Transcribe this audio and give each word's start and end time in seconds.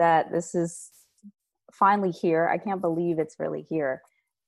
that 0.00 0.32
this 0.32 0.54
is 0.54 0.90
finally 1.72 2.10
here. 2.10 2.48
I 2.48 2.56
can't 2.56 2.80
believe 2.80 3.18
it's 3.18 3.38
really 3.38 3.66
here. 3.68 4.00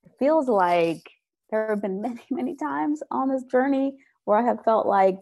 It 0.03 0.11
feels 0.17 0.49
like 0.49 1.09
there 1.51 1.69
have 1.69 1.81
been 1.81 2.01
many, 2.07 2.25
many 2.31 2.55
times 2.55 3.01
on 3.11 3.29
this 3.29 3.43
journey 3.43 3.97
where 4.25 4.37
I 4.37 4.43
have 4.43 4.63
felt 4.65 4.87
like 4.87 5.19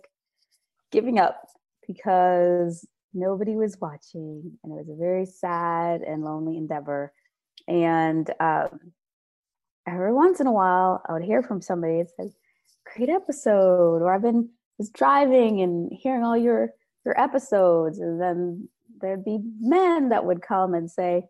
giving 0.91 1.20
up 1.20 1.41
because 1.86 2.87
nobody 3.14 3.56
was 3.56 3.78
watching 3.82 4.57
and 4.64 4.71
it 4.71 4.75
was 4.75 4.89
a 4.89 4.96
very 4.96 5.25
sad 5.25 6.01
and 6.01 6.23
lonely 6.23 6.56
endeavor. 6.56 7.11
And 7.68 8.29
um, 8.39 8.93
every 9.86 10.14
once 10.14 10.39
in 10.39 10.48
a 10.48 10.51
while, 10.51 11.04
I 11.07 11.14
would 11.14 11.23
hear 11.23 11.43
from 11.43 11.61
somebody 11.61 12.01
that 12.01 12.09
said, 12.15 12.32
Great 12.95 13.09
episode, 13.09 14.01
or 14.01 14.14
I've 14.14 14.21
been 14.21 14.50
was 14.78 14.89
driving 14.89 15.61
and 15.61 15.92
hearing 15.92 16.23
all 16.23 16.37
your 16.37 16.73
your 17.06 17.20
episodes 17.20 18.00
and 18.00 18.20
then 18.20 18.68
there'd 19.01 19.25
be 19.25 19.39
men 19.60 20.10
that 20.10 20.25
would 20.25 20.41
come 20.41 20.73
and 20.73 20.89
say 20.89 21.23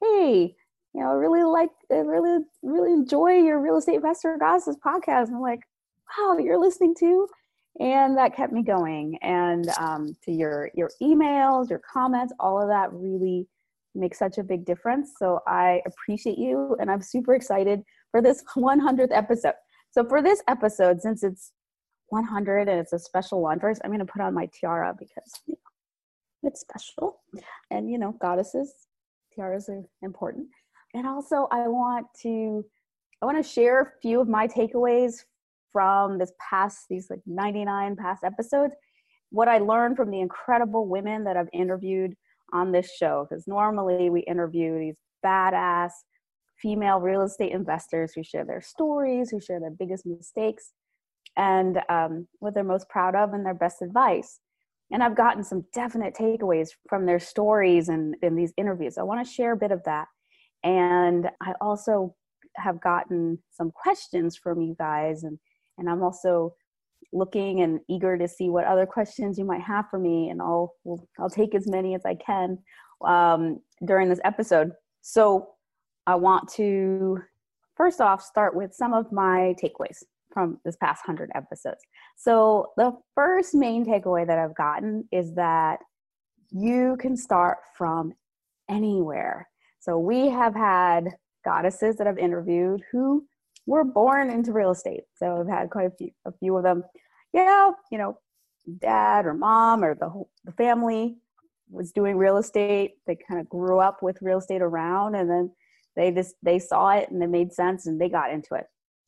hey 0.00 0.54
you 0.96 1.02
know, 1.02 1.10
I 1.10 1.14
really 1.14 1.44
like, 1.44 1.68
I 1.92 1.96
really, 1.96 2.42
really 2.62 2.94
enjoy 2.94 3.32
your 3.32 3.60
real 3.60 3.76
estate 3.76 3.96
investor 3.96 4.34
goddesses 4.40 4.78
podcast. 4.84 5.26
And 5.26 5.36
I'm 5.36 5.42
like, 5.42 5.60
wow, 6.16 6.38
you're 6.38 6.58
listening 6.58 6.94
to, 7.00 7.28
and 7.78 8.16
that 8.16 8.34
kept 8.34 8.50
me 8.50 8.62
going. 8.62 9.18
And 9.20 9.68
um, 9.78 10.16
to 10.24 10.32
your 10.32 10.70
your 10.74 10.90
emails, 11.02 11.68
your 11.68 11.82
comments, 11.92 12.32
all 12.40 12.62
of 12.62 12.68
that 12.68 12.94
really 12.94 13.46
makes 13.94 14.18
such 14.18 14.38
a 14.38 14.42
big 14.42 14.64
difference. 14.64 15.12
So 15.18 15.40
I 15.46 15.82
appreciate 15.84 16.38
you, 16.38 16.76
and 16.80 16.90
I'm 16.90 17.02
super 17.02 17.34
excited 17.34 17.82
for 18.10 18.22
this 18.22 18.42
100th 18.56 19.08
episode. 19.10 19.52
So 19.90 20.08
for 20.08 20.22
this 20.22 20.42
episode, 20.48 21.02
since 21.02 21.22
it's 21.22 21.52
100 22.08 22.68
and 22.70 22.80
it's 22.80 22.94
a 22.94 22.98
special 22.98 23.42
one, 23.42 23.60
first 23.60 23.82
I'm 23.84 23.90
going 23.90 23.98
to 23.98 24.10
put 24.10 24.22
on 24.22 24.32
my 24.32 24.48
tiara 24.58 24.94
because 24.98 25.30
you 25.46 25.52
know, 25.52 25.70
it's 26.46 26.60
special, 26.60 27.20
and 27.70 27.90
you 27.90 27.98
know, 27.98 28.12
goddesses 28.20 28.86
tiaras 29.36 29.68
are 29.68 29.84
important. 30.02 30.48
And 30.94 31.06
also 31.06 31.46
i 31.50 31.68
want 31.68 32.06
to 32.22 32.64
i 33.22 33.26
want 33.26 33.42
to 33.42 33.48
share 33.48 33.80
a 33.80 33.92
few 34.00 34.20
of 34.20 34.28
my 34.28 34.48
takeaways 34.48 35.24
from 35.72 36.18
this 36.18 36.32
past 36.50 36.86
these 36.88 37.10
like 37.10 37.20
99 37.26 37.96
past 37.96 38.24
episodes. 38.24 38.74
What 39.30 39.48
i 39.48 39.58
learned 39.58 39.96
from 39.96 40.10
the 40.10 40.20
incredible 40.20 40.86
women 40.88 41.24
that 41.24 41.36
i've 41.36 41.50
interviewed 41.52 42.14
on 42.52 42.72
this 42.72 42.90
show 42.94 43.26
because 43.28 43.46
normally 43.46 44.08
we 44.08 44.20
interview 44.20 44.78
these 44.78 44.96
badass 45.24 45.90
female 46.62 47.00
real 47.00 47.22
estate 47.22 47.52
investors 47.52 48.12
who 48.14 48.22
share 48.22 48.44
their 48.44 48.62
stories 48.62 49.30
who 49.30 49.40
share 49.40 49.60
their 49.60 49.70
biggest 49.70 50.06
mistakes 50.06 50.72
and 51.36 51.80
um, 51.90 52.26
what 52.38 52.54
they're 52.54 52.64
most 52.64 52.88
proud 52.88 53.14
of 53.14 53.34
and 53.34 53.44
their 53.44 53.52
best 53.52 53.82
advice 53.82 54.38
and 54.92 55.02
i've 55.02 55.16
gotten 55.16 55.42
some 55.42 55.64
definite 55.72 56.14
takeaways 56.14 56.70
from 56.88 57.06
their 57.06 57.18
stories 57.18 57.88
and 57.88 58.14
in 58.22 58.34
these 58.36 58.52
interviews. 58.56 58.98
I 58.98 59.02
want 59.02 59.26
to 59.26 59.32
share 59.32 59.52
a 59.52 59.56
bit 59.56 59.72
of 59.72 59.82
that. 59.84 60.08
And 60.64 61.28
I 61.40 61.52
also 61.60 62.14
have 62.56 62.80
gotten 62.80 63.38
some 63.52 63.70
questions 63.70 64.36
from 64.36 64.60
you 64.60 64.74
guys, 64.78 65.22
and, 65.22 65.38
and 65.78 65.88
I'm 65.88 66.02
also 66.02 66.54
looking 67.12 67.60
and 67.60 67.80
eager 67.88 68.18
to 68.18 68.26
see 68.26 68.48
what 68.48 68.64
other 68.64 68.86
questions 68.86 69.38
you 69.38 69.44
might 69.44 69.60
have 69.60 69.88
for 69.90 69.98
me, 69.98 70.30
and 70.30 70.40
I'll 70.40 70.74
I'll 71.18 71.30
take 71.30 71.54
as 71.54 71.68
many 71.68 71.94
as 71.94 72.04
I 72.04 72.14
can 72.14 72.58
um, 73.04 73.60
during 73.84 74.08
this 74.08 74.20
episode. 74.24 74.72
So 75.02 75.50
I 76.06 76.16
want 76.16 76.48
to 76.54 77.18
first 77.76 78.00
off 78.00 78.22
start 78.22 78.56
with 78.56 78.74
some 78.74 78.92
of 78.92 79.12
my 79.12 79.54
takeaways 79.62 80.02
from 80.36 80.60
this 80.66 80.76
past 80.76 81.00
100 81.08 81.30
episodes. 81.34 81.80
So 82.14 82.72
the 82.76 82.92
first 83.14 83.54
main 83.54 83.86
takeaway 83.86 84.26
that 84.26 84.38
I've 84.38 84.54
gotten 84.54 85.08
is 85.10 85.34
that 85.36 85.78
you 86.50 86.98
can 87.00 87.16
start 87.16 87.56
from 87.74 88.12
anywhere. 88.68 89.48
So 89.80 89.98
we 89.98 90.28
have 90.28 90.54
had 90.54 91.08
goddesses 91.42 91.96
that 91.96 92.06
I've 92.06 92.18
interviewed 92.18 92.82
who 92.92 93.24
were 93.64 93.82
born 93.82 94.28
into 94.28 94.52
real 94.52 94.72
estate. 94.72 95.04
So 95.14 95.40
I've 95.40 95.48
had 95.48 95.70
quite 95.70 95.86
a 95.86 95.96
few, 95.96 96.10
a 96.26 96.32
few 96.32 96.54
of 96.54 96.64
them. 96.64 96.84
Yeah, 97.32 97.70
you 97.90 97.96
know, 97.96 98.18
dad 98.78 99.24
or 99.24 99.32
mom 99.32 99.82
or 99.82 99.94
the 99.94 100.10
whole 100.10 100.28
the 100.44 100.52
family 100.52 101.16
was 101.70 101.92
doing 101.92 102.18
real 102.18 102.36
estate. 102.36 102.96
They 103.06 103.16
kind 103.26 103.40
of 103.40 103.48
grew 103.48 103.80
up 103.80 104.02
with 104.02 104.18
real 104.20 104.38
estate 104.38 104.60
around, 104.60 105.14
and 105.14 105.30
then 105.30 105.50
they 105.96 106.10
just 106.10 106.34
they 106.42 106.58
saw 106.58 106.90
it 106.90 107.10
and 107.10 107.22
it 107.22 107.30
made 107.30 107.54
sense 107.54 107.86
and 107.86 107.98
they 107.98 108.10
got 108.10 108.30
into 108.30 108.54
it, 108.54 108.66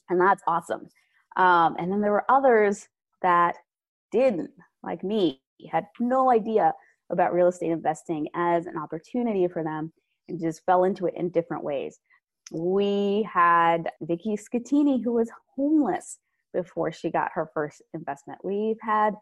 and 0.09 0.19
that's 0.19 0.43
awesome. 0.47 0.89
Um, 1.38 1.76
and 1.78 1.91
then 1.91 2.00
there 2.00 2.12
were 2.12 2.25
others 2.28 2.88
that 3.22 3.56
didn't, 4.12 4.50
like 4.82 5.03
me, 5.03 5.41
had 5.71 5.87
no 5.99 6.31
idea 6.31 6.72
about 7.10 7.32
real 7.32 7.49
estate 7.49 7.71
investing 7.71 8.28
as 8.34 8.66
an 8.66 8.76
opportunity 8.76 9.48
for 9.48 9.65
them 9.65 9.93
and 10.28 10.41
just 10.41 10.65
fell 10.66 10.84
into 10.84 11.06
it 11.06 11.15
in 11.16 11.31
different 11.31 11.65
ways. 11.65 12.00
We 12.50 13.28
had 13.32 13.91
Vicky 14.03 14.37
Scatini, 14.37 15.03
who 15.03 15.12
was 15.12 15.31
homeless 15.56 16.19
before 16.53 16.93
she 16.93 17.10
got 17.10 17.31
her 17.34 17.50
first 17.54 17.82
investment. 17.94 18.41
We've 18.43 18.78
had 18.81 19.15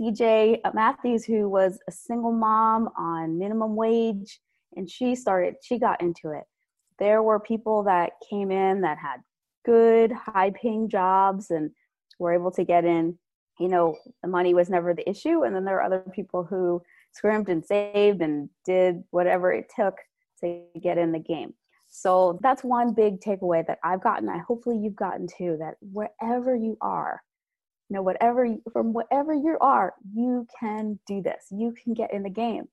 CJ 0.00 0.60
Matthews, 0.74 1.24
who 1.24 1.48
was 1.48 1.78
a 1.88 1.92
single 1.92 2.32
mom 2.32 2.88
on 2.96 3.38
minimum 3.38 3.76
wage, 3.76 4.40
and 4.76 4.90
she 4.90 5.14
started, 5.14 5.54
she 5.62 5.78
got 5.78 6.00
into 6.00 6.30
it. 6.30 6.44
There 6.98 7.22
were 7.22 7.40
people 7.40 7.84
that 7.84 8.12
came 8.28 8.50
in 8.50 8.80
that 8.82 8.98
had 8.98 9.20
good, 9.64 10.12
high 10.12 10.50
paying 10.50 10.88
jobs 10.88 11.50
and 11.50 11.70
were 12.18 12.32
able 12.32 12.50
to 12.52 12.64
get 12.64 12.84
in. 12.84 13.18
You 13.58 13.68
know, 13.68 13.96
the 14.22 14.28
money 14.28 14.54
was 14.54 14.68
never 14.68 14.94
the 14.94 15.08
issue. 15.08 15.44
And 15.44 15.54
then 15.54 15.64
there 15.64 15.74
were 15.74 15.82
other 15.82 16.04
people 16.14 16.44
who 16.44 16.82
scrimped 17.12 17.48
and 17.48 17.64
saved 17.64 18.20
and 18.20 18.48
did 18.64 19.02
whatever 19.10 19.52
it 19.52 19.70
took 19.74 19.96
to 20.40 20.62
get 20.82 20.98
in 20.98 21.12
the 21.12 21.18
game. 21.18 21.54
So 21.88 22.40
that's 22.42 22.64
one 22.64 22.92
big 22.92 23.20
takeaway 23.20 23.64
that 23.68 23.78
I've 23.84 24.02
gotten. 24.02 24.28
I 24.28 24.38
hopefully 24.38 24.78
you've 24.78 24.96
gotten 24.96 25.28
too. 25.28 25.56
That 25.60 25.76
wherever 25.80 26.56
you 26.56 26.76
are, 26.80 27.22
you 27.88 27.94
know, 27.94 28.02
whatever 28.02 28.48
from 28.72 28.92
whatever 28.92 29.32
you 29.32 29.56
are, 29.60 29.94
you 30.12 30.44
can 30.58 30.98
do 31.06 31.22
this. 31.22 31.46
You 31.52 31.72
can 31.72 31.94
get 31.94 32.12
in 32.12 32.24
the 32.24 32.30
game. 32.30 32.64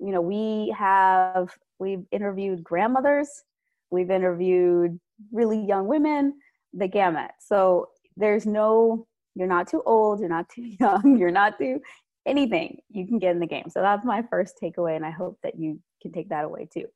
You 0.00 0.10
know, 0.10 0.20
we 0.20 0.74
have 0.76 1.56
we've 1.78 2.04
interviewed 2.10 2.64
grandmothers, 2.64 3.44
we've 3.90 4.10
interviewed 4.10 4.98
really 5.32 5.58
young 5.58 5.86
women, 5.86 6.34
the 6.72 6.88
gamut. 6.88 7.32
So 7.40 7.88
there's 8.16 8.46
no 8.46 9.06
you're 9.36 9.46
not 9.46 9.68
too 9.68 9.82
old, 9.84 10.18
you're 10.18 10.28
not 10.28 10.48
too 10.48 10.62
young, 10.80 11.18
you're 11.18 11.30
not 11.30 11.58
too 11.58 11.80
anything. 12.26 12.78
You 12.90 13.06
can 13.06 13.18
get 13.18 13.32
in 13.32 13.40
the 13.40 13.46
game. 13.46 13.70
So 13.70 13.80
that's 13.80 14.04
my 14.04 14.22
first 14.28 14.58
takeaway, 14.60 14.96
and 14.96 15.06
I 15.06 15.10
hope 15.10 15.38
that 15.42 15.58
you 15.58 15.80
can 16.02 16.12
take 16.12 16.28
that 16.30 16.44
away 16.44 16.68
too. 16.72 16.86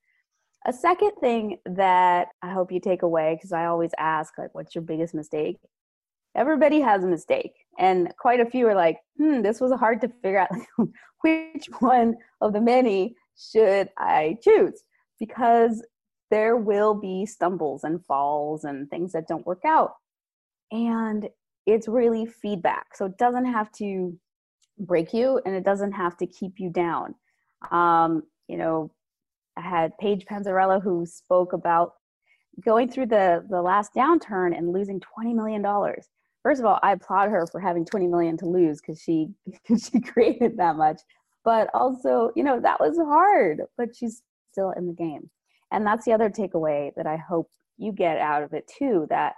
A 0.67 0.73
second 0.73 1.13
thing 1.21 1.59
that 1.65 2.29
I 2.43 2.51
hope 2.51 2.73
you 2.73 2.81
take 2.81 3.03
away, 3.03 3.37
because 3.37 3.53
I 3.53 3.67
always 3.67 3.93
ask, 3.99 4.37
like, 4.37 4.55
what's 4.55 4.75
your 4.75 4.83
biggest 4.83 5.15
mistake? 5.15 5.57
Everybody 6.35 6.81
has 6.81 7.05
a 7.05 7.09
mistake, 7.09 7.53
and 7.79 8.13
quite 8.19 8.41
a 8.41 8.47
few 8.47 8.67
are 8.67 8.75
like, 8.75 8.99
hmm, 9.17 9.43
this 9.43 9.61
was 9.61 9.73
hard 9.73 10.01
to 10.03 10.09
figure 10.23 10.39
out 10.39 10.51
which 11.23 11.67
one 11.79 12.17
of 12.41 12.53
the 12.53 12.61
many 12.61 13.15
should 13.37 13.89
I 13.99 14.37
choose? 14.43 14.83
Because 15.19 15.85
there 16.31 16.57
will 16.57 16.95
be 16.95 17.27
stumbles 17.27 17.85
and 17.85 18.05
falls 18.07 18.65
and 18.65 18.89
things 18.89 19.13
that 19.13 19.29
don't 19.29 19.47
work 19.47 19.63
out. 19.65 19.95
And 20.71 21.29
it's 21.67 21.89
really 21.89 22.27
feedback. 22.27 22.97
So 22.97 23.07
it 23.07 23.19
doesn't 23.19 23.47
have 23.47 23.71
to 23.73 24.17
break 24.79 25.13
you 25.13 25.41
and 25.45 25.55
it 25.55 25.65
doesn't 25.65 25.93
have 25.93 26.17
to 26.19 26.27
keep 26.27 26.55
you 26.59 26.71
down. 26.71 27.15
Um, 27.71 28.23
you 28.49 28.57
know, 28.57 28.91
I 29.57 29.61
had 29.63 29.99
Paige 29.99 30.25
Panzarella 30.25 30.83
who 30.83 31.05
spoke 31.05 31.53
about 31.53 31.95
going 32.65 32.89
through 32.91 33.07
the 33.07 33.45
the 33.49 33.61
last 33.61 33.95
downturn 33.95 34.57
and 34.57 34.73
losing 34.73 35.01
20 35.01 35.35
million 35.35 35.63
dollars. 35.63 36.09
First 36.43 36.61
of 36.61 36.67
all, 36.67 36.79
I 36.83 36.93
applaud 36.93 37.31
her 37.31 37.47
for 37.47 37.61
having 37.61 37.85
20 37.85 38.07
million 38.07 38.37
to 38.39 38.47
lose 38.47 38.81
because 38.81 39.01
she 39.01 39.29
she 39.67 40.01
created 40.01 40.57
that 40.57 40.77
much. 40.77 41.01
But 41.45 41.69
also, 41.75 42.31
you 42.37 42.45
know, 42.45 42.61
that 42.61 42.81
was 42.81 42.97
hard, 42.99 43.63
but 43.77 43.97
she's 43.97 44.23
still 44.53 44.73
in 44.73 44.87
the 44.87 44.93
game. 44.93 45.31
And 45.71 45.87
that's 45.87 46.05
the 46.05 46.13
other 46.13 46.31
takeaway 46.31 46.93
that 46.97 47.07
I 47.07 47.17
hope 47.17 47.51
you 47.77 47.93
get 47.93 48.19
out 48.19 48.43
of 48.43 48.53
it 48.53 48.71
too 48.79 49.07
that 49.11 49.35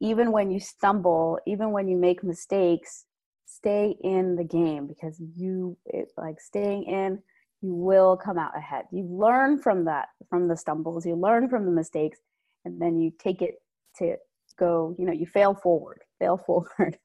even 0.00 0.30
when 0.30 0.50
you 0.50 0.60
stumble, 0.60 1.38
even 1.46 1.72
when 1.72 1.88
you 1.88 1.96
make 1.96 2.22
mistakes, 2.22 3.06
stay 3.46 3.96
in 4.02 4.36
the 4.36 4.44
game 4.44 4.86
because 4.86 5.20
you 5.34 5.76
it, 5.86 6.12
like 6.16 6.40
staying 6.40 6.84
in 6.84 7.22
you 7.62 7.74
will 7.74 8.16
come 8.16 8.38
out 8.38 8.56
ahead. 8.56 8.84
You 8.92 9.04
learn 9.10 9.58
from 9.58 9.84
that, 9.86 10.08
from 10.28 10.48
the 10.48 10.56
stumbles, 10.56 11.06
you 11.06 11.14
learn 11.14 11.48
from 11.48 11.64
the 11.64 11.72
mistakes, 11.72 12.18
and 12.64 12.80
then 12.80 13.00
you 13.00 13.12
take 13.18 13.42
it 13.42 13.56
to 13.98 14.16
go, 14.58 14.94
you 14.98 15.06
know, 15.06 15.12
you 15.12 15.26
fail 15.26 15.54
forward, 15.54 16.00
fail 16.18 16.36
forward. 16.46 16.98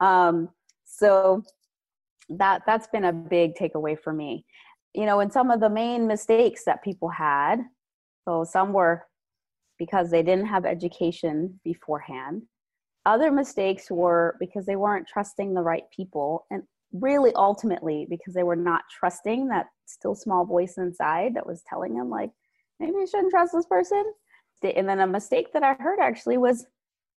Um, 0.00 0.48
so 0.84 1.42
that 2.30 2.62
that's 2.66 2.86
been 2.88 3.04
a 3.04 3.12
big 3.12 3.54
takeaway 3.54 3.98
for 3.98 4.12
me. 4.12 4.44
You 4.94 5.06
know, 5.06 5.20
and 5.20 5.32
some 5.32 5.50
of 5.50 5.60
the 5.60 5.70
main 5.70 6.06
mistakes 6.06 6.64
that 6.64 6.82
people 6.82 7.10
had, 7.10 7.60
so 8.28 8.44
some 8.44 8.74
were 8.74 9.06
because 9.78 10.10
they 10.10 10.22
didn't 10.22 10.46
have 10.46 10.66
education 10.66 11.58
beforehand. 11.64 12.42
Other 13.06 13.32
mistakes 13.32 13.90
were 13.90 14.36
because 14.38 14.66
they 14.66 14.76
weren't 14.76 15.08
trusting 15.08 15.54
the 15.54 15.62
right 15.62 15.84
people. 15.96 16.44
And 16.50 16.64
really 16.92 17.32
ultimately 17.34 18.06
because 18.08 18.34
they 18.34 18.42
were 18.42 18.56
not 18.56 18.82
trusting 18.98 19.48
that 19.48 19.66
still 19.86 20.14
small 20.14 20.44
voice 20.44 20.78
inside 20.78 21.34
that 21.34 21.46
was 21.46 21.62
telling 21.68 21.94
them 21.94 22.08
like 22.08 22.30
maybe 22.80 22.92
you 22.92 23.06
shouldn't 23.06 23.30
trust 23.30 23.52
this 23.52 23.66
person 23.66 24.02
and 24.62 24.88
then 24.88 25.00
a 25.00 25.06
mistake 25.06 25.52
that 25.52 25.62
i 25.62 25.74
heard 25.74 25.98
actually 26.00 26.38
was 26.38 26.64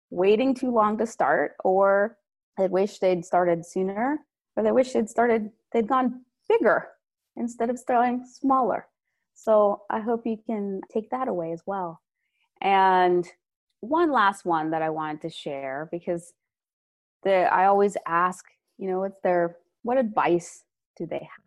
waiting 0.10 0.56
too 0.56 0.72
long 0.72 0.98
to 0.98 1.06
start 1.06 1.52
or 1.64 2.18
they 2.58 2.68
wish 2.68 2.98
they'd 2.98 3.24
started 3.24 3.64
sooner 3.64 4.18
or 4.58 4.64
they 4.64 4.72
wish 4.72 4.94
they'd 4.94 5.08
started 5.08 5.52
they'd 5.72 5.88
gone 5.88 6.26
bigger 6.50 6.88
instead 7.38 7.70
of 7.70 7.78
starting 7.78 8.26
smaller 8.26 8.88
so 9.42 9.82
i 9.90 10.00
hope 10.00 10.26
you 10.26 10.38
can 10.46 10.82
take 10.92 11.10
that 11.12 11.28
away 11.28 11.52
as 11.52 11.62
well. 11.66 12.02
And 12.62 13.26
one 13.82 14.12
last 14.12 14.46
one 14.46 14.72
that 14.72 14.82
i 14.82 14.90
wanted 14.90 15.22
to 15.22 15.30
share 15.30 15.88
because 15.92 16.34
the 17.24 17.52
i 17.54 17.66
always 17.66 17.96
ask 18.08 18.46
you 18.78 18.90
know 18.90 19.00
what's 19.00 19.22
their 19.24 19.58
what 19.84 19.98
advice 19.98 20.64
do 20.98 21.06
they 21.06 21.20
have? 21.20 21.46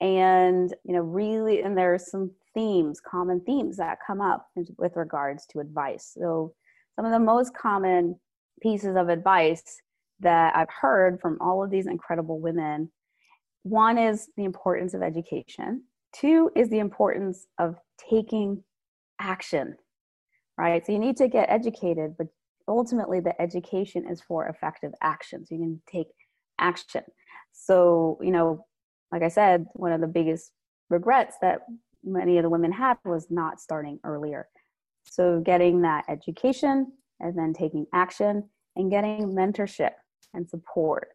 And 0.00 0.74
you 0.84 0.94
know 0.94 1.02
really 1.02 1.62
and 1.62 1.76
there 1.76 1.94
are 1.94 1.98
some 1.98 2.30
themes 2.54 3.00
common 3.00 3.40
themes 3.40 3.78
that 3.78 3.98
come 4.06 4.20
up 4.20 4.48
with 4.76 4.96
regards 4.96 5.46
to 5.46 5.60
advice. 5.60 6.12
So 6.16 6.54
some 6.96 7.06
of 7.06 7.12
the 7.12 7.18
most 7.18 7.54
common 7.56 8.18
pieces 8.60 8.96
of 8.96 9.08
advice 9.08 9.80
that 10.20 10.54
i've 10.54 10.68
heard 10.80 11.20
from 11.20 11.36
all 11.40 11.64
of 11.64 11.70
these 11.70 11.86
incredible 11.86 12.40
women 12.40 12.90
one 13.64 13.98
is 13.98 14.28
the 14.36 14.44
importance 14.44 14.94
of 14.94 15.02
education 15.02 15.82
two 16.14 16.50
is 16.54 16.68
the 16.70 16.78
importance 16.78 17.46
of 17.58 17.76
taking 18.10 18.62
action 19.20 19.76
right 20.58 20.84
so 20.84 20.92
you 20.92 20.98
need 20.98 21.16
to 21.16 21.28
get 21.28 21.50
educated 21.50 22.14
but 22.18 22.26
ultimately 22.68 23.20
the 23.20 23.40
education 23.40 24.06
is 24.08 24.20
for 24.20 24.46
effective 24.46 24.92
action 25.02 25.44
so 25.44 25.54
you 25.54 25.60
can 25.60 25.80
take 25.90 26.08
action. 26.62 27.02
So, 27.52 28.18
you 28.22 28.30
know, 28.30 28.66
like 29.10 29.22
I 29.22 29.28
said, 29.28 29.66
one 29.74 29.92
of 29.92 30.00
the 30.00 30.06
biggest 30.06 30.52
regrets 30.88 31.36
that 31.42 31.60
many 32.02 32.38
of 32.38 32.42
the 32.42 32.48
women 32.48 32.72
had 32.72 32.96
was 33.04 33.26
not 33.30 33.60
starting 33.60 33.98
earlier. 34.04 34.48
So, 35.04 35.40
getting 35.40 35.82
that 35.82 36.04
education 36.08 36.92
and 37.20 37.36
then 37.36 37.52
taking 37.52 37.86
action 37.92 38.48
and 38.76 38.90
getting 38.90 39.34
mentorship 39.34 39.92
and 40.32 40.48
support. 40.48 41.08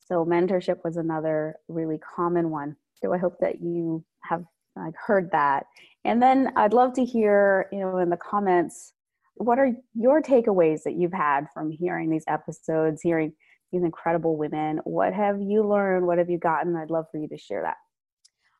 So, 0.00 0.24
mentorship 0.24 0.84
was 0.84 0.96
another 0.96 1.56
really 1.68 1.98
common 1.98 2.50
one. 2.50 2.76
So, 2.94 3.14
I 3.14 3.18
hope 3.18 3.38
that 3.40 3.62
you 3.62 4.04
have 4.28 4.44
like 4.76 4.94
heard 4.96 5.30
that. 5.32 5.66
And 6.04 6.22
then 6.22 6.52
I'd 6.56 6.72
love 6.72 6.92
to 6.94 7.04
hear, 7.04 7.68
you 7.72 7.80
know, 7.80 7.98
in 7.98 8.10
the 8.10 8.16
comments, 8.16 8.92
what 9.34 9.58
are 9.58 9.72
your 9.94 10.22
takeaways 10.22 10.82
that 10.84 10.94
you've 10.94 11.12
had 11.12 11.46
from 11.52 11.70
hearing 11.70 12.10
these 12.10 12.24
episodes, 12.28 13.02
hearing 13.02 13.32
these 13.72 13.82
incredible 13.82 14.36
women. 14.36 14.80
What 14.84 15.12
have 15.12 15.40
you 15.40 15.66
learned? 15.66 16.06
What 16.06 16.18
have 16.18 16.30
you 16.30 16.38
gotten? 16.38 16.76
I'd 16.76 16.90
love 16.90 17.06
for 17.10 17.18
you 17.18 17.28
to 17.28 17.38
share 17.38 17.62
that. 17.62 17.76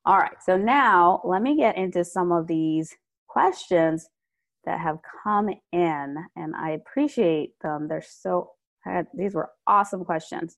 All 0.04 0.18
right, 0.18 0.36
so 0.44 0.56
now 0.56 1.20
let 1.24 1.42
me 1.42 1.56
get 1.56 1.76
into 1.76 2.04
some 2.04 2.32
of 2.32 2.46
these 2.46 2.94
questions 3.26 4.08
that 4.64 4.80
have 4.80 4.98
come 5.22 5.50
in, 5.72 6.16
and 6.36 6.56
I 6.56 6.70
appreciate 6.70 7.52
them. 7.62 7.88
They're 7.88 8.02
so, 8.06 8.52
these 9.14 9.34
were 9.34 9.50
awesome 9.66 10.04
questions. 10.04 10.56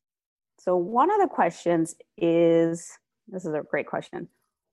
So, 0.59 0.77
one 0.77 1.11
of 1.11 1.21
the 1.21 1.27
questions 1.27 1.95
is 2.17 2.91
this 3.29 3.45
is 3.45 3.55
a 3.55 3.63
great 3.69 3.87
question. 3.87 4.29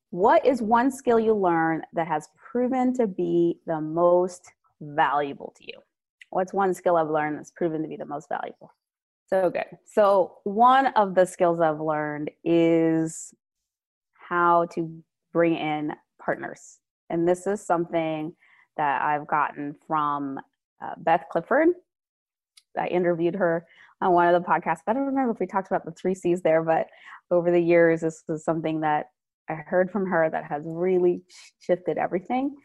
What 0.09 0.45
is 0.45 0.61
one 0.61 0.91
skill 0.91 1.19
you 1.19 1.33
learned 1.33 1.83
that 1.93 2.07
has 2.07 2.29
proven 2.51 2.93
to 2.93 3.07
be 3.07 3.59
the 3.65 3.81
most 3.81 4.51
valuable 4.79 5.53
to 5.57 5.65
you? 5.65 5.79
What's 6.29 6.53
one 6.53 6.73
skill 6.73 6.95
I've 6.95 7.09
learned 7.09 7.37
that's 7.37 7.51
proven 7.51 7.81
to 7.81 7.87
be 7.87 7.97
the 7.97 8.05
most 8.05 8.29
valuable? 8.29 8.73
So 9.29 9.49
good. 9.49 9.65
So, 9.85 10.37
one 10.45 10.87
of 10.87 11.13
the 11.13 11.25
skills 11.25 11.59
I've 11.59 11.81
learned 11.81 12.31
is 12.45 13.33
how 14.13 14.67
to 14.73 15.03
bring 15.33 15.55
in 15.55 15.93
partners. 16.23 16.79
And 17.09 17.27
this 17.27 17.45
is 17.45 17.65
something 17.65 18.33
that 18.77 19.01
I've 19.01 19.27
gotten 19.27 19.75
from 19.85 20.39
uh, 20.81 20.93
Beth 20.97 21.25
Clifford. 21.29 21.69
I 22.77 22.87
interviewed 22.87 23.35
her 23.35 23.65
on 24.01 24.13
one 24.13 24.33
of 24.33 24.41
the 24.41 24.47
podcasts. 24.47 24.81
I 24.87 24.93
don't 24.93 25.05
remember 25.07 25.31
if 25.31 25.39
we 25.39 25.47
talked 25.47 25.67
about 25.67 25.83
the 25.83 25.91
three 25.91 26.13
C's 26.13 26.41
there, 26.41 26.63
but 26.63 26.87
over 27.31 27.51
the 27.51 27.59
years, 27.59 28.01
this 28.01 28.23
is 28.29 28.45
something 28.45 28.81
that 28.81 29.07
I 29.49 29.55
heard 29.55 29.91
from 29.91 30.05
her 30.07 30.29
that 30.29 30.43
has 30.45 30.63
really 30.65 31.21
shifted 31.59 31.97
everything. 31.97 32.55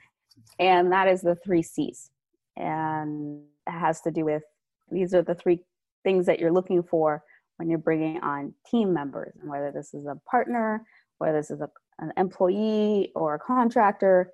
And 0.58 0.92
that 0.92 1.08
is 1.08 1.20
the 1.20 1.36
three 1.36 1.62
C's. 1.62 2.10
And 2.56 3.42
it 3.66 3.70
has 3.70 4.00
to 4.02 4.10
do 4.10 4.24
with 4.24 4.42
these 4.90 5.14
are 5.14 5.22
the 5.22 5.34
three 5.34 5.60
things 6.04 6.26
that 6.26 6.40
you're 6.40 6.52
looking 6.52 6.82
for 6.82 7.22
when 7.56 7.68
you're 7.68 7.78
bringing 7.78 8.20
on 8.20 8.52
team 8.68 8.92
members, 8.92 9.34
and 9.40 9.48
whether 9.48 9.70
this 9.70 9.94
is 9.94 10.06
a 10.06 10.16
partner, 10.28 10.84
whether 11.18 11.38
this 11.38 11.50
is 11.50 11.60
a, 11.60 11.68
an 12.00 12.12
employee 12.16 13.12
or 13.14 13.34
a 13.34 13.38
contractor, 13.38 14.32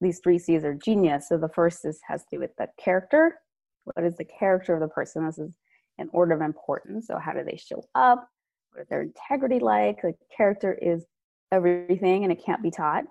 these 0.00 0.20
three 0.20 0.38
C's 0.38 0.64
are 0.64 0.74
genius. 0.74 1.28
So 1.28 1.38
the 1.38 1.48
first 1.48 1.84
is 1.84 2.00
has 2.06 2.22
to 2.24 2.36
do 2.36 2.40
with 2.40 2.54
the 2.56 2.68
character. 2.78 3.40
What 3.84 4.04
is 4.04 4.16
the 4.16 4.24
character 4.24 4.74
of 4.74 4.80
the 4.80 4.88
person? 4.88 5.26
This 5.26 5.38
is 5.38 5.52
an 5.98 6.08
order 6.12 6.34
of 6.34 6.40
importance. 6.40 7.08
So 7.08 7.18
how 7.18 7.32
do 7.32 7.42
they 7.42 7.56
show 7.56 7.82
up? 7.94 8.28
What 8.70 8.82
is 8.82 8.88
their 8.88 9.02
integrity 9.02 9.58
like? 9.58 10.02
The 10.02 10.14
character 10.34 10.78
is 10.80 11.04
everything 11.52 12.24
and 12.24 12.32
it 12.32 12.42
can't 12.44 12.62
be 12.62 12.70
taught. 12.70 13.04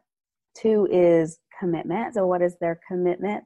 Two 0.55 0.87
is 0.91 1.39
commitment. 1.59 2.13
So 2.13 2.25
what 2.25 2.41
is 2.41 2.55
their 2.59 2.79
commitment 2.87 3.43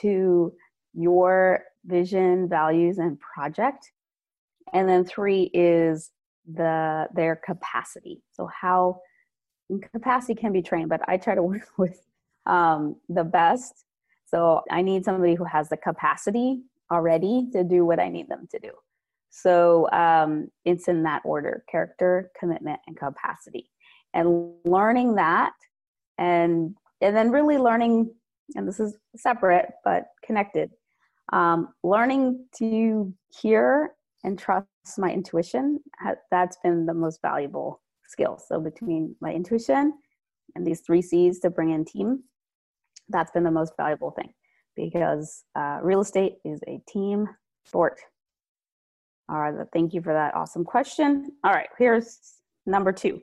to 0.00 0.52
your 0.94 1.64
vision, 1.84 2.48
values, 2.48 2.98
and 2.98 3.18
project. 3.20 3.92
And 4.72 4.88
then 4.88 5.04
three 5.04 5.50
is 5.52 6.10
the 6.52 7.06
their 7.14 7.36
capacity. 7.36 8.22
So 8.32 8.48
how 8.48 9.00
capacity 9.92 10.34
can 10.34 10.52
be 10.52 10.62
trained, 10.62 10.88
but 10.88 11.00
I 11.08 11.16
try 11.16 11.34
to 11.34 11.42
work 11.42 11.68
with 11.78 12.00
um, 12.46 12.96
the 13.08 13.24
best. 13.24 13.84
So 14.26 14.62
I 14.70 14.82
need 14.82 15.04
somebody 15.04 15.34
who 15.34 15.44
has 15.44 15.68
the 15.68 15.76
capacity 15.76 16.62
already 16.90 17.48
to 17.52 17.64
do 17.64 17.84
what 17.84 18.00
I 18.00 18.08
need 18.08 18.28
them 18.28 18.48
to 18.50 18.58
do. 18.58 18.70
So 19.30 19.90
um, 19.92 20.48
it's 20.64 20.88
in 20.88 21.04
that 21.04 21.22
order: 21.24 21.64
character, 21.70 22.30
commitment, 22.38 22.80
and 22.86 22.96
capacity. 22.96 23.70
And 24.14 24.52
learning 24.64 25.14
that, 25.16 25.52
and 26.18 26.76
and 27.00 27.16
then 27.16 27.30
really 27.30 27.58
learning, 27.58 28.14
and 28.54 28.68
this 28.68 28.78
is 28.78 28.96
separate 29.16 29.70
but 29.84 30.04
connected 30.24 30.70
um, 31.32 31.68
learning 31.82 32.46
to 32.58 33.12
hear 33.40 33.92
and 34.24 34.38
trust 34.38 34.66
my 34.98 35.10
intuition 35.10 35.80
that's 36.30 36.56
been 36.62 36.86
the 36.86 36.94
most 36.94 37.20
valuable 37.22 37.80
skill. 38.06 38.38
So 38.38 38.60
between 38.60 39.16
my 39.20 39.32
intuition 39.32 39.94
and 40.54 40.66
these 40.66 40.80
three 40.80 41.02
c's 41.02 41.40
to 41.40 41.50
bring 41.50 41.70
in 41.70 41.84
team 41.84 42.22
that's 43.08 43.30
been 43.32 43.42
the 43.42 43.50
most 43.50 43.72
valuable 43.76 44.10
thing 44.10 44.32
because 44.76 45.44
uh, 45.56 45.78
real 45.82 46.00
estate 46.00 46.34
is 46.44 46.60
a 46.68 46.80
team 46.88 47.28
sport. 47.64 48.00
All 49.28 49.40
right 49.40 49.66
thank 49.72 49.94
you 49.94 50.02
for 50.02 50.12
that 50.12 50.34
awesome 50.34 50.64
question. 50.64 51.32
All 51.42 51.52
right 51.52 51.68
here's 51.78 52.34
number 52.66 52.92
two 52.92 53.22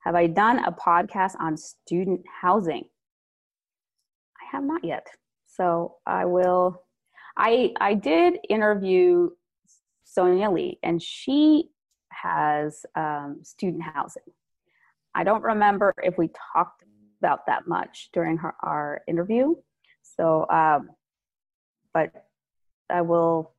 have 0.00 0.14
i 0.14 0.26
done 0.26 0.64
a 0.64 0.72
podcast 0.72 1.34
on 1.40 1.56
student 1.56 2.20
housing 2.40 2.84
i 4.40 4.56
have 4.56 4.64
not 4.64 4.84
yet 4.84 5.06
so 5.46 5.96
i 6.06 6.24
will 6.24 6.82
I 7.36 7.72
I 7.80 7.94
did 7.94 8.38
interview 8.48 9.30
Sonia 10.04 10.50
Lee, 10.50 10.78
and 10.82 11.00
she 11.02 11.70
has 12.10 12.84
um, 12.94 13.40
student 13.42 13.82
housing. 13.82 14.22
I 15.14 15.24
don't 15.24 15.42
remember 15.42 15.94
if 16.02 16.18
we 16.18 16.30
talked 16.52 16.84
about 17.20 17.46
that 17.46 17.66
much 17.66 18.10
during 18.12 18.36
her, 18.38 18.54
our 18.62 19.02
interview. 19.08 19.54
So, 20.02 20.46
um, 20.50 20.90
but 21.94 22.10
I 22.90 23.00
will 23.00 23.54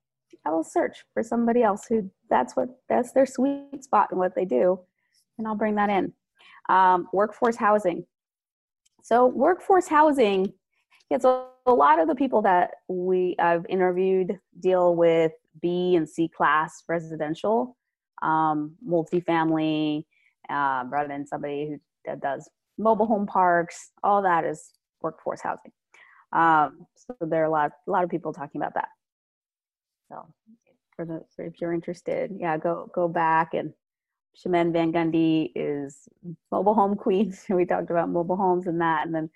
I 0.46 0.52
will 0.52 0.64
search 0.64 1.04
for 1.14 1.24
somebody 1.24 1.64
else 1.64 1.86
who 1.88 2.12
that's 2.30 2.56
what 2.56 2.70
that's 2.88 3.14
their 3.14 3.26
sweet 3.26 3.84
spot 3.84 4.10
and 4.12 4.20
what 4.20 4.36
they 4.36 4.46
do, 4.46 4.80
and 5.38 5.48
I'll 5.48 5.56
bring 5.56 5.76
that 5.76 5.90
in. 5.90 6.14
Um, 6.70 7.08
workforce 7.14 7.56
housing. 7.56 8.06
So 9.04 9.28
workforce 9.28 9.88
housing 9.88 10.54
yeah, 11.12 11.18
so 11.18 11.50
a 11.66 11.74
lot 11.74 12.00
of 12.00 12.08
the 12.08 12.16
people 12.16 12.42
that 12.44 12.72
we 12.88 13.36
I've 13.38 13.66
interviewed 13.68 14.40
deal 14.62 14.96
with 14.96 15.34
B 15.62 15.96
and 15.98 16.08
C 16.08 16.30
class 16.30 16.84
residential, 16.88 17.76
um, 18.22 18.78
multifamily, 18.88 20.06
uh, 20.50 20.86
rather 20.88 21.10
than 21.10 21.28
somebody 21.28 21.68
who 21.68 21.82
that 22.06 22.22
does 22.22 22.50
mobile 22.78 23.08
home 23.08 23.28
parks. 23.28 23.92
All 24.06 24.22
that 24.22 24.46
is 24.46 24.72
workforce 25.02 25.42
housing. 25.42 25.74
Um, 26.32 26.88
so 26.96 27.14
there 27.20 27.42
are 27.42 27.48
a 27.48 27.52
lot, 27.52 27.72
a 27.86 27.92
lot 27.92 28.06
of 28.06 28.10
people 28.10 28.32
talking 28.32 28.62
about 28.62 28.76
that. 28.76 28.88
So 30.08 30.34
for 30.96 31.04
the 31.04 31.26
if 31.40 31.60
you're 31.60 31.74
interested, 31.74 32.32
yeah, 32.40 32.58
go 32.58 32.90
go 32.96 33.10
back 33.10 33.54
and 33.54 33.74
Shaman 34.36 34.72
Van 34.72 34.92
Gundy 34.92 35.52
is 35.56 36.08
mobile 36.52 36.74
home 36.74 36.96
queen. 36.96 37.36
we 37.50 37.66
talked 37.66 37.92
about 37.92 38.10
mobile 38.10 38.38
homes 38.38 38.68
and 38.68 38.82
that, 38.82 39.06
and 39.06 39.14
then 39.14 39.30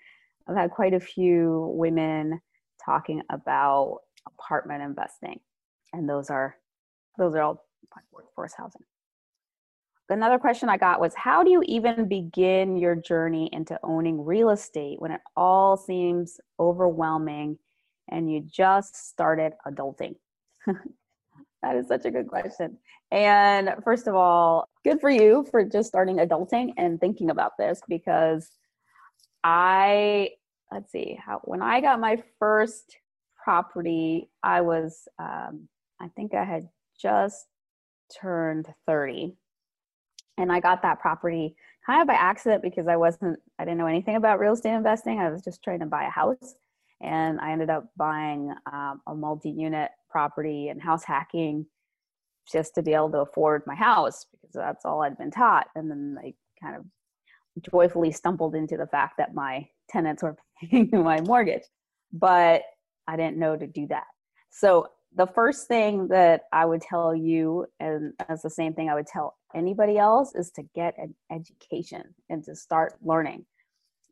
I've 0.48 0.56
had 0.56 0.70
quite 0.70 0.94
a 0.94 1.00
few 1.00 1.70
women 1.74 2.40
talking 2.84 3.22
about 3.30 4.00
apartment 4.26 4.82
investing, 4.82 5.40
and 5.92 6.08
those 6.08 6.30
are 6.30 6.56
those 7.18 7.34
are 7.34 7.42
all 7.42 7.66
workforce 8.12 8.54
housing. 8.54 8.82
another 10.08 10.38
question 10.38 10.68
I 10.68 10.76
got 10.76 11.00
was 11.00 11.14
how 11.14 11.42
do 11.42 11.50
you 11.50 11.62
even 11.66 12.08
begin 12.08 12.76
your 12.76 12.94
journey 12.94 13.48
into 13.52 13.78
owning 13.82 14.24
real 14.24 14.50
estate 14.50 15.00
when 15.00 15.12
it 15.12 15.20
all 15.36 15.76
seems 15.76 16.40
overwhelming 16.60 17.58
and 18.10 18.30
you 18.30 18.40
just 18.40 19.08
started 19.08 19.52
adulting? 19.66 20.16
that 21.62 21.76
is 21.76 21.88
such 21.88 22.04
a 22.04 22.10
good 22.10 22.28
question. 22.28 22.78
And 23.10 23.74
first 23.84 24.06
of 24.06 24.14
all, 24.14 24.68
good 24.86 25.00
for 25.00 25.10
you 25.10 25.44
for 25.50 25.64
just 25.64 25.88
starting 25.88 26.18
adulting 26.18 26.72
and 26.76 27.00
thinking 27.00 27.30
about 27.30 27.52
this 27.58 27.80
because 27.88 28.48
I, 29.42 30.30
let's 30.70 30.92
see, 30.92 31.18
how 31.24 31.40
when 31.44 31.60
I 31.60 31.80
got 31.80 32.00
my 32.00 32.22
first 32.38 32.96
property, 33.42 34.30
I 34.42 34.60
was, 34.60 35.08
um, 35.18 35.68
I 36.00 36.08
think 36.14 36.34
I 36.34 36.44
had 36.44 36.68
just 37.00 37.46
turned 38.20 38.72
30 38.86 39.34
and 40.38 40.52
I 40.52 40.60
got 40.60 40.82
that 40.82 41.00
property 41.00 41.56
kind 41.84 42.00
of 42.00 42.08
by 42.08 42.14
accident 42.14 42.62
because 42.62 42.86
I 42.88 42.96
wasn't 42.96 43.38
I 43.58 43.64
didn't 43.64 43.78
know 43.78 43.86
anything 43.86 44.16
about 44.16 44.38
real 44.38 44.52
estate 44.52 44.74
investing. 44.74 45.18
I 45.18 45.30
was 45.30 45.42
just 45.42 45.62
trying 45.62 45.80
to 45.80 45.86
buy 45.86 46.04
a 46.04 46.10
house, 46.10 46.54
and 47.00 47.40
I 47.40 47.52
ended 47.52 47.70
up 47.70 47.86
buying 47.96 48.52
um, 48.70 49.00
a 49.06 49.14
multi-unit 49.14 49.90
property 50.10 50.68
and 50.68 50.82
house 50.82 51.04
hacking 51.04 51.66
just 52.50 52.74
to 52.74 52.82
be 52.82 52.94
able 52.94 53.10
to 53.10 53.18
afford 53.18 53.62
my 53.66 53.74
house 53.74 54.26
because 54.30 54.54
that's 54.54 54.84
all 54.84 55.02
I'd 55.02 55.18
been 55.18 55.30
taught. 55.30 55.66
And 55.74 55.90
then 55.90 56.16
I 56.22 56.34
kind 56.62 56.76
of 56.76 56.84
joyfully 57.70 58.12
stumbled 58.12 58.54
into 58.54 58.76
the 58.76 58.86
fact 58.86 59.14
that 59.18 59.34
my 59.34 59.66
tenants 59.88 60.22
were 60.22 60.36
paying 60.70 60.90
my 60.92 61.20
mortgage, 61.20 61.64
but 62.12 62.62
I 63.08 63.16
didn't 63.16 63.38
know 63.38 63.56
to 63.56 63.66
do 63.66 63.86
that. 63.88 64.06
So 64.50 64.88
the 65.14 65.26
first 65.26 65.66
thing 65.66 66.08
that 66.08 66.42
I 66.52 66.66
would 66.66 66.82
tell 66.82 67.14
you, 67.14 67.66
and 67.80 68.12
as 68.28 68.42
the 68.42 68.50
same 68.50 68.74
thing 68.74 68.90
I 68.90 68.94
would 68.94 69.06
tell 69.06 69.36
anybody 69.54 69.98
else, 69.98 70.34
is 70.34 70.50
to 70.52 70.62
get 70.74 70.94
an 70.98 71.14
education 71.32 72.02
and 72.28 72.44
to 72.44 72.54
start 72.54 72.94
learning. 73.02 73.46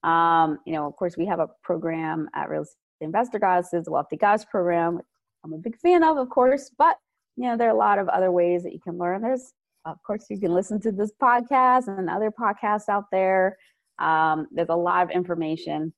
Um, 0.02 0.58
you 0.66 0.72
know, 0.72 0.86
of 0.86 0.96
course, 0.96 1.16
we 1.16 1.26
have 1.26 1.40
a 1.40 1.48
program 1.62 2.28
at 2.34 2.48
Real 2.48 2.62
Estate 2.62 2.76
Investor 3.00 3.38
Goddesses, 3.38 3.84
the 3.84 3.92
Wealthy 3.92 4.16
Goddess 4.16 4.44
program. 4.44 5.00
I'm 5.44 5.52
a 5.52 5.58
big 5.58 5.78
fan 5.78 6.02
of, 6.02 6.16
of 6.16 6.30
course, 6.30 6.70
but 6.76 6.96
you 7.36 7.48
know, 7.48 7.56
there 7.56 7.68
are 7.68 7.74
a 7.74 7.78
lot 7.78 7.98
of 7.98 8.08
other 8.08 8.30
ways 8.30 8.62
that 8.62 8.72
you 8.72 8.80
can 8.80 8.98
learn. 8.98 9.22
There's, 9.22 9.52
of 9.84 9.96
course, 10.06 10.26
you 10.30 10.38
can 10.38 10.52
listen 10.52 10.80
to 10.82 10.92
this 10.92 11.12
podcast 11.20 11.88
and 11.88 12.08
other 12.08 12.30
podcasts 12.30 12.88
out 12.88 13.04
there. 13.10 13.56
Um, 13.98 14.46
there's 14.50 14.68
a 14.70 14.76
lot 14.76 15.02
of 15.04 15.10
information 15.10 15.92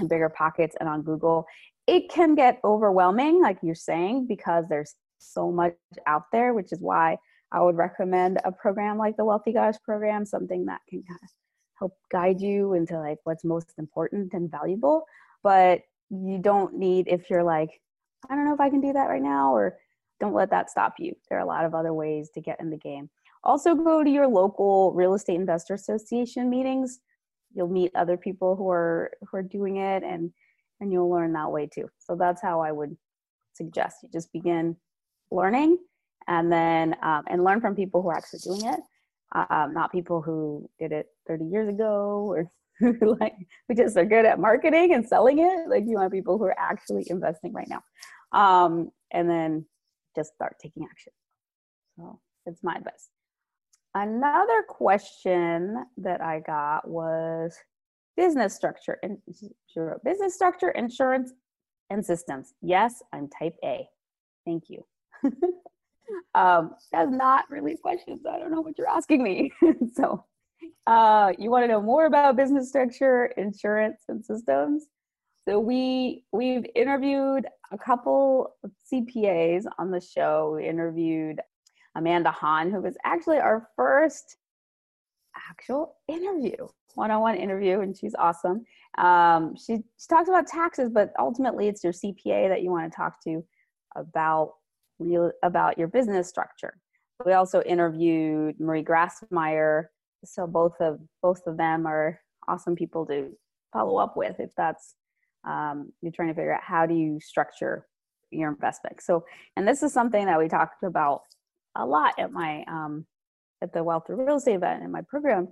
in 0.00 0.08
BiggerPockets 0.08 0.72
and 0.80 0.88
on 0.88 1.02
Google 1.02 1.46
it 1.90 2.08
can 2.08 2.36
get 2.36 2.60
overwhelming, 2.62 3.42
like 3.42 3.58
you're 3.62 3.74
saying, 3.74 4.26
because 4.28 4.64
there's 4.68 4.94
so 5.18 5.50
much 5.50 5.74
out 6.06 6.22
there, 6.30 6.54
which 6.54 6.72
is 6.72 6.80
why 6.80 7.16
I 7.50 7.60
would 7.60 7.76
recommend 7.76 8.40
a 8.44 8.52
program 8.52 8.96
like 8.96 9.16
the 9.16 9.24
Wealthy 9.24 9.52
Goddess 9.52 9.78
program, 9.84 10.24
something 10.24 10.66
that 10.66 10.80
can 10.88 11.02
kind 11.02 11.18
of 11.20 11.28
help 11.76 11.94
guide 12.12 12.40
you 12.40 12.74
into 12.74 12.96
like 12.96 13.18
what's 13.24 13.44
most 13.44 13.72
important 13.76 14.32
and 14.34 14.48
valuable. 14.48 15.04
But 15.42 15.80
you 16.10 16.38
don't 16.38 16.74
need 16.76 17.08
if 17.08 17.28
you're 17.28 17.42
like, 17.42 17.70
I 18.28 18.36
don't 18.36 18.44
know 18.44 18.54
if 18.54 18.60
I 18.60 18.70
can 18.70 18.80
do 18.80 18.92
that 18.92 19.08
right 19.08 19.22
now, 19.22 19.52
or 19.52 19.76
don't 20.20 20.34
let 20.34 20.50
that 20.50 20.70
stop 20.70 20.94
you. 20.98 21.14
There 21.28 21.38
are 21.38 21.42
a 21.42 21.46
lot 21.46 21.64
of 21.64 21.74
other 21.74 21.94
ways 21.94 22.30
to 22.34 22.40
get 22.40 22.60
in 22.60 22.70
the 22.70 22.76
game. 22.76 23.08
Also, 23.42 23.74
go 23.74 24.04
to 24.04 24.10
your 24.10 24.28
local 24.28 24.92
real 24.92 25.14
estate 25.14 25.36
investor 25.36 25.74
association 25.74 26.50
meetings. 26.50 27.00
You'll 27.54 27.68
meet 27.68 27.90
other 27.94 28.16
people 28.16 28.54
who 28.54 28.68
are 28.70 29.10
who 29.22 29.38
are 29.38 29.42
doing 29.42 29.76
it 29.76 30.02
and 30.02 30.30
and 30.80 30.92
you'll 30.92 31.10
learn 31.10 31.32
that 31.32 31.50
way 31.50 31.66
too. 31.66 31.88
So 31.98 32.14
that's 32.14 32.42
how 32.42 32.60
I 32.60 32.72
would 32.72 32.96
suggest 33.54 34.02
you 34.02 34.08
just 34.12 34.32
begin 34.32 34.76
learning 35.30 35.78
and 36.28 36.52
then 36.52 36.96
um, 37.02 37.24
and 37.28 37.44
learn 37.44 37.60
from 37.60 37.74
people 37.74 38.02
who 38.02 38.08
are 38.08 38.16
actually 38.16 38.40
doing 38.40 38.66
it, 38.66 38.80
um, 39.34 39.72
not 39.72 39.92
people 39.92 40.20
who 40.20 40.68
did 40.78 40.92
it 40.92 41.06
30 41.26 41.44
years 41.46 41.68
ago 41.68 42.26
or 42.28 42.50
like 43.18 43.34
who 43.68 43.74
just 43.74 43.96
are 43.96 44.04
good 44.04 44.24
at 44.24 44.38
marketing 44.38 44.94
and 44.94 45.06
selling 45.06 45.38
it. 45.38 45.68
Like 45.68 45.84
you 45.86 45.96
want 45.96 46.12
people 46.12 46.38
who 46.38 46.44
are 46.44 46.58
actually 46.58 47.06
investing 47.08 47.52
right 47.52 47.68
now, 47.68 47.82
um, 48.38 48.90
and 49.12 49.28
then 49.28 49.66
just 50.14 50.34
start 50.34 50.56
taking 50.60 50.86
action. 50.90 51.12
So 51.96 52.20
it's 52.46 52.62
my 52.62 52.74
advice. 52.76 53.08
Another 53.94 54.62
question 54.68 55.84
that 55.96 56.20
I 56.20 56.40
got 56.40 56.88
was 56.88 57.56
business 58.16 58.54
structure 58.54 58.98
and 59.02 59.18
business 60.04 60.34
structure, 60.34 60.70
insurance, 60.70 61.32
and 61.90 62.04
systems. 62.04 62.54
Yes, 62.62 63.02
I'm 63.12 63.28
type 63.28 63.56
A. 63.64 63.88
Thank 64.46 64.64
you. 64.68 64.84
um, 66.34 66.74
that's 66.92 67.10
not 67.10 67.50
really 67.50 67.76
questions. 67.76 68.20
I 68.30 68.38
don't 68.38 68.52
know 68.52 68.60
what 68.60 68.78
you're 68.78 68.88
asking 68.88 69.22
me. 69.22 69.52
so, 69.94 70.24
uh, 70.86 71.32
you 71.38 71.50
want 71.50 71.64
to 71.64 71.68
know 71.68 71.82
more 71.82 72.06
about 72.06 72.36
business 72.36 72.68
structure, 72.68 73.26
insurance, 73.36 74.02
and 74.08 74.24
systems? 74.24 74.86
So 75.48 75.58
we 75.58 76.24
we've 76.32 76.66
interviewed 76.74 77.46
a 77.72 77.78
couple 77.78 78.54
of 78.62 78.70
CPAs 78.92 79.64
on 79.78 79.90
the 79.90 80.00
show. 80.00 80.54
We 80.56 80.68
interviewed 80.68 81.40
Amanda 81.94 82.30
Han, 82.30 82.70
who 82.70 82.80
was 82.80 82.96
actually 83.04 83.38
our 83.38 83.68
first 83.76 84.36
actual 85.48 85.96
interview 86.08 86.68
one-on-one 86.94 87.36
interview 87.36 87.80
and 87.80 87.96
she's 87.96 88.14
awesome. 88.18 88.64
Um, 88.98 89.54
she, 89.56 89.76
she 89.76 90.08
talks 90.08 90.28
about 90.28 90.46
taxes 90.46 90.90
but 90.92 91.12
ultimately 91.18 91.68
it's 91.68 91.84
your 91.84 91.92
cpa 91.92 92.48
that 92.48 92.62
you 92.62 92.70
want 92.70 92.90
to 92.90 92.96
talk 92.96 93.22
to 93.24 93.44
about 93.96 94.54
real 94.98 95.30
about 95.42 95.78
your 95.78 95.88
business 95.88 96.28
structure. 96.28 96.78
We 97.24 97.32
also 97.32 97.62
interviewed 97.62 98.58
marie 98.58 98.84
grassmeyer 98.84 99.84
so 100.24 100.46
both 100.46 100.74
of 100.80 101.00
both 101.22 101.46
of 101.46 101.56
them 101.56 101.86
are 101.86 102.20
awesome 102.48 102.76
people 102.76 103.06
to 103.06 103.30
follow 103.72 103.96
up 103.96 104.16
with 104.16 104.40
if 104.40 104.50
that's 104.56 104.94
um, 105.44 105.92
you're 106.02 106.12
trying 106.12 106.28
to 106.28 106.34
figure 106.34 106.54
out 106.54 106.62
how 106.62 106.86
do 106.86 106.94
you 106.94 107.18
structure 107.20 107.86
your 108.30 108.50
investment 108.50 109.00
so 109.02 109.24
and 109.56 109.66
this 109.66 109.82
is 109.82 109.92
something 109.92 110.26
that 110.26 110.38
we 110.38 110.48
talked 110.48 110.82
about 110.82 111.22
a 111.76 111.84
lot 111.84 112.14
at 112.18 112.32
my 112.32 112.64
um, 112.68 113.04
at 113.62 113.72
the 113.72 113.82
wealth 113.82 114.08
of 114.08 114.18
real 114.18 114.36
estate 114.36 114.54
event 114.54 114.82
in 114.82 114.90
my 114.90 115.02
program 115.02 115.48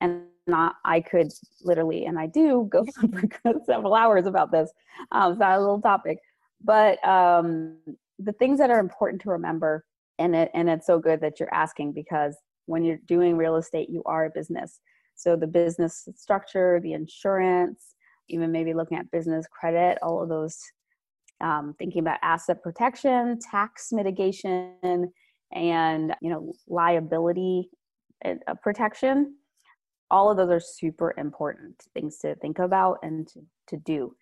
and 0.00 0.22
not 0.46 0.76
I 0.84 1.00
could 1.00 1.28
literally 1.62 2.06
and 2.06 2.18
I 2.18 2.26
do 2.26 2.68
go 2.72 2.84
for 3.02 3.52
several 3.66 3.94
hours 3.94 4.26
about 4.26 4.52
this. 4.52 4.70
Um, 5.12 5.32
it's 5.32 5.40
not 5.40 5.58
a 5.58 5.60
little 5.60 5.80
topic, 5.80 6.18
but 6.62 7.04
um, 7.06 7.76
the 8.18 8.32
things 8.32 8.58
that 8.58 8.70
are 8.70 8.80
important 8.80 9.22
to 9.22 9.30
remember, 9.30 9.84
and 10.18 10.34
it 10.34 10.50
and 10.54 10.68
it's 10.68 10.86
so 10.86 10.98
good 10.98 11.20
that 11.20 11.38
you're 11.40 11.52
asking 11.52 11.92
because 11.92 12.36
when 12.66 12.84
you're 12.84 12.98
doing 13.06 13.36
real 13.36 13.56
estate, 13.56 13.88
you 13.90 14.02
are 14.06 14.26
a 14.26 14.30
business. 14.30 14.80
So 15.14 15.36
the 15.36 15.46
business 15.46 16.08
structure, 16.14 16.80
the 16.82 16.92
insurance, 16.92 17.94
even 18.28 18.52
maybe 18.52 18.74
looking 18.74 18.98
at 18.98 19.10
business 19.10 19.46
credit, 19.48 19.98
all 20.02 20.22
of 20.22 20.28
those, 20.28 20.58
um, 21.40 21.74
thinking 21.78 22.00
about 22.00 22.18
asset 22.22 22.62
protection, 22.62 23.38
tax 23.38 23.88
mitigation, 23.92 25.12
and 25.52 26.14
you 26.20 26.30
know 26.30 26.52
liability 26.68 27.70
uh, 28.24 28.54
protection. 28.62 29.36
All 30.10 30.30
of 30.30 30.36
those 30.36 30.50
are 30.50 30.60
super 30.60 31.14
important 31.18 31.74
things 31.94 32.18
to 32.18 32.36
think 32.36 32.58
about 32.58 32.98
and 33.02 33.26
to, 33.28 33.40
to 33.68 33.76
do. 33.78 34.14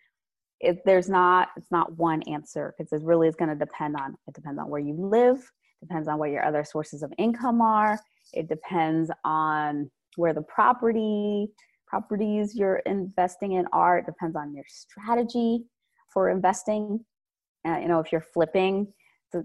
It, 0.61 0.79
there's 0.85 1.09
not 1.09 1.49
it's 1.57 1.71
not 1.71 1.97
one 1.99 2.23
answer 2.23 2.75
because 2.77 2.93
it 2.93 3.05
really 3.05 3.29
is 3.29 3.37
going 3.37 3.51
to 3.51 3.55
depend 3.55 3.97
on 3.97 4.17
it 4.27 4.35
depends 4.35 4.59
on 4.59 4.69
where 4.69 4.81
you 4.81 4.95
live 4.95 5.51
depends 5.87 6.09
on 6.09 6.19
what 6.19 6.31
your 6.31 6.45
other 6.45 6.65
sources 6.65 7.03
of 7.03 7.13
income 7.19 7.61
are. 7.61 7.99
It 8.33 8.49
depends 8.49 9.11
on 9.25 9.91
where 10.17 10.33
the 10.33 10.43
property 10.43 11.49
properties 11.95 12.57
you're 12.57 12.83
investing 12.87 13.53
in 13.53 13.67
are 13.73 13.99
it 13.99 14.07
depends 14.07 14.35
on 14.35 14.53
your 14.53 14.65
strategy 14.67 15.63
for 16.13 16.29
investing. 16.29 16.99
Uh, 17.67 17.79
you 17.79 17.87
know 17.87 18.01
if 18.01 18.11
you're 18.11 18.29
flipping 18.35 18.93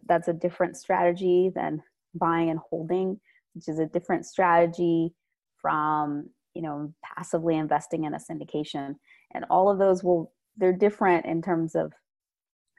that's 0.07 0.27
a 0.27 0.33
different 0.33 0.75
strategy 0.75 1.51
than 1.55 1.81
buying 2.15 2.49
and 2.49 2.59
holding 2.69 3.19
which 3.53 3.67
is 3.67 3.79
a 3.79 3.85
different 3.85 4.25
strategy 4.25 5.13
from 5.61 6.27
you 6.55 6.63
know 6.63 6.91
passively 7.03 7.55
investing 7.55 8.05
in 8.05 8.15
a 8.15 8.17
syndication. 8.17 8.95
And 9.35 9.45
all 9.51 9.69
of 9.69 9.77
those 9.77 10.03
will 10.03 10.33
they're 10.57 10.73
different 10.73 11.27
in 11.27 11.43
terms 11.43 11.75
of 11.75 11.93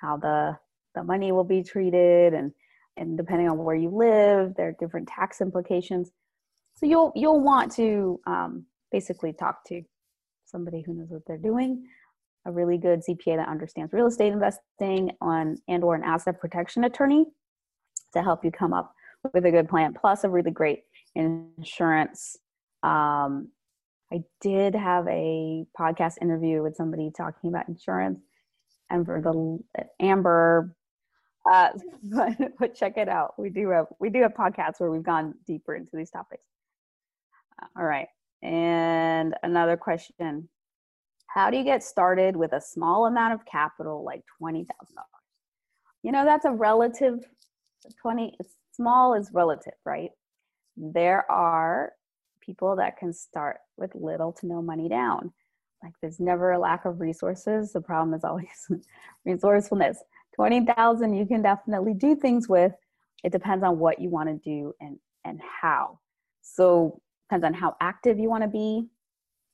how 0.03 0.17
the 0.17 0.59
the 0.97 1.05
money 1.05 1.31
will 1.31 1.45
be 1.45 1.63
treated 1.63 2.35
and 2.35 2.51
and 2.97 3.17
depending 3.17 3.49
on 3.49 3.57
where 3.57 3.77
you 3.77 3.91
live 3.91 4.55
there 4.57 4.69
are 4.71 4.77
different 4.81 5.07
tax 5.07 5.41
implications. 5.41 6.11
So 6.75 6.87
you'll 6.87 7.13
you'll 7.15 7.45
want 7.53 7.71
to 7.77 8.21
um, 8.27 8.67
basically 8.93 9.33
talk 9.33 9.65
to 9.67 9.83
somebody 10.45 10.83
who 10.85 10.95
knows 10.95 11.11
what 11.11 11.23
they're 11.27 11.39
doing 11.39 11.87
a 12.47 12.51
really 12.51 12.79
good 12.79 13.01
cpa 13.09 13.37
that 13.37 13.49
understands 13.49 13.93
real 13.93 14.07
estate 14.07 14.33
investing 14.33 15.11
on 15.21 15.57
and 15.69 15.85
or 15.85 15.95
an 15.95 16.03
asset 16.03 16.41
protection 16.41 16.85
attorney 16.85 17.25
to 18.13 18.23
help 18.23 18.45
you 18.45 18.51
come 18.51 18.73
up 18.73 18.93
with 19.35 19.45
a 19.45 19.51
good 19.51 19.69
plan 19.69 19.95
plus 19.99 20.25
a 20.25 20.29
really 20.29 20.51
great 20.51 20.81
insurance 21.15 22.37
um, 22.83 23.49
I 24.13 24.23
did 24.41 24.75
have 24.75 25.07
a 25.07 25.65
podcast 25.79 26.15
interview 26.21 26.63
with 26.63 26.75
somebody 26.75 27.11
talking 27.17 27.51
about 27.51 27.69
insurance, 27.69 28.21
and 28.91 29.07
for 29.07 29.21
the 29.21 29.85
Amber, 30.01 30.75
Uh, 31.51 31.71
but, 32.03 32.37
but 32.59 32.75
check 32.75 32.97
it 32.97 33.09
out. 33.09 33.39
We 33.39 33.51
do 33.51 33.71
have 33.71 33.87
we 34.01 34.11
do 34.11 34.23
have 34.23 34.35
podcasts 34.35 34.81
where 34.81 34.91
we've 34.91 35.03
gone 35.03 35.35
deeper 35.47 35.75
into 35.75 35.97
these 35.97 36.11
topics. 36.11 36.43
All 37.77 37.85
right, 37.85 38.09
and 38.43 39.35
another 39.43 39.77
question: 39.77 40.49
How 41.27 41.51
do 41.51 41.57
you 41.57 41.65
get 41.65 41.83
started 41.83 42.37
with 42.37 42.53
a 42.53 42.61
small 42.61 43.07
amount 43.07 43.35
of 43.35 43.45
capital, 43.47 44.05
like 44.05 44.23
twenty 44.39 44.65
thousand 44.65 44.97
dollars? 44.97 45.09
You 46.03 46.13
know, 46.13 46.25
that's 46.25 46.45
a 46.45 46.53
relative. 46.53 47.25
Twenty 48.01 48.37
small 48.73 49.15
is 49.15 49.31
relative, 49.33 49.75
right? 49.85 50.11
There 50.77 51.31
are 51.31 51.93
people 52.41 52.77
that 52.77 52.97
can 52.99 53.13
start 53.13 53.59
with 53.77 53.95
little 53.95 54.33
to 54.33 54.47
no 54.47 54.63
money 54.63 54.89
down. 54.89 55.33
Like 55.83 55.93
there's 56.01 56.21
never 56.21 56.53
a 56.53 56.59
lack 56.59 56.85
of 56.85 57.01
resources. 57.01 57.73
The 57.73 57.81
problem 57.81 58.15
is 58.15 58.25
always 58.25 58.69
resourcefulness. 59.25 60.03
20,000 60.35 61.15
you 61.15 61.27
can 61.27 61.43
definitely 61.43 61.95
do 61.95 62.15
things 62.15 62.49
with. 62.49 62.73
It 63.25 63.33
depends 63.33 63.65
on 63.65 63.79
what 63.79 64.01
you 64.01 64.09
want 64.09 64.29
to 64.29 64.51
do 64.51 64.73
and 64.81 64.99
and 65.25 65.41
how. 65.61 65.99
So 66.41 67.01
depends 67.31 67.45
on 67.45 67.55
how 67.55 67.77
active 67.81 68.19
you 68.19 68.29
want 68.29 68.43
to 68.43 68.49
be 68.49 68.87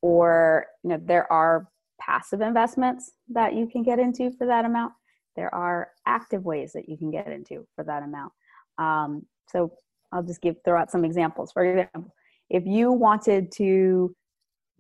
or 0.03 0.67
you 0.83 0.91
know 0.91 1.01
there 1.05 1.31
are 1.31 1.69
passive 2.01 2.41
investments 2.41 3.13
that 3.29 3.55
you 3.55 3.67
can 3.67 3.83
get 3.83 3.99
into 3.99 4.31
for 4.33 4.47
that 4.47 4.65
amount. 4.65 4.93
There 5.35 5.55
are 5.55 5.89
active 6.07 6.45
ways 6.45 6.73
that 6.73 6.89
you 6.89 6.97
can 6.97 7.11
get 7.11 7.29
into 7.29 7.67
for 7.75 7.85
that 7.85 8.03
amount. 8.03 8.33
Um, 8.79 9.27
so 9.49 9.73
I'll 10.13 10.23
just 10.23 10.41
give 10.41 10.57
throw 10.65 10.81
out 10.81 10.91
some 10.91 11.05
examples. 11.05 11.53
For 11.53 11.65
example, 11.65 12.15
if 12.49 12.65
you 12.67 12.93
wanted 12.93 13.53
to 13.53 14.15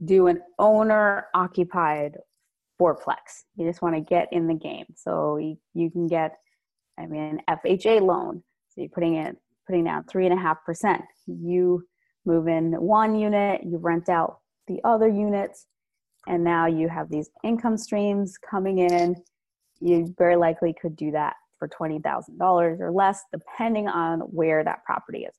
do 0.04 0.26
an 0.26 0.40
owner 0.58 1.26
occupied 1.34 2.18
fourplex. 2.80 3.44
You 3.56 3.66
just 3.66 3.82
want 3.82 3.94
to 3.94 4.00
get 4.00 4.28
in 4.32 4.46
the 4.46 4.54
game. 4.54 4.86
So 4.94 5.38
you, 5.38 5.56
you 5.74 5.90
can 5.90 6.06
get, 6.06 6.36
I 6.98 7.06
mean, 7.06 7.40
FHA 7.48 8.02
loan. 8.02 8.42
So 8.68 8.82
you're 8.82 8.90
putting 8.90 9.16
in 9.16 9.36
putting 9.66 9.84
down 9.84 10.04
three 10.04 10.26
and 10.26 10.38
a 10.38 10.40
half 10.40 10.64
percent. 10.64 11.02
You 11.26 11.84
move 12.26 12.48
in 12.48 12.72
one 12.72 13.14
unit, 13.14 13.62
you 13.64 13.78
rent 13.78 14.08
out 14.08 14.40
the 14.66 14.80
other 14.84 15.08
units, 15.08 15.66
and 16.26 16.42
now 16.42 16.66
you 16.66 16.88
have 16.88 17.08
these 17.08 17.30
income 17.44 17.76
streams 17.76 18.36
coming 18.38 18.78
in. 18.78 19.16
You 19.80 20.14
very 20.18 20.36
likely 20.36 20.74
could 20.80 20.96
do 20.96 21.10
that 21.12 21.36
for 21.58 21.68
twenty 21.68 21.98
thousand 21.98 22.38
dollars 22.38 22.80
or 22.80 22.90
less, 22.90 23.22
depending 23.32 23.88
on 23.88 24.20
where 24.20 24.64
that 24.64 24.84
property 24.84 25.24
is. 25.24 25.34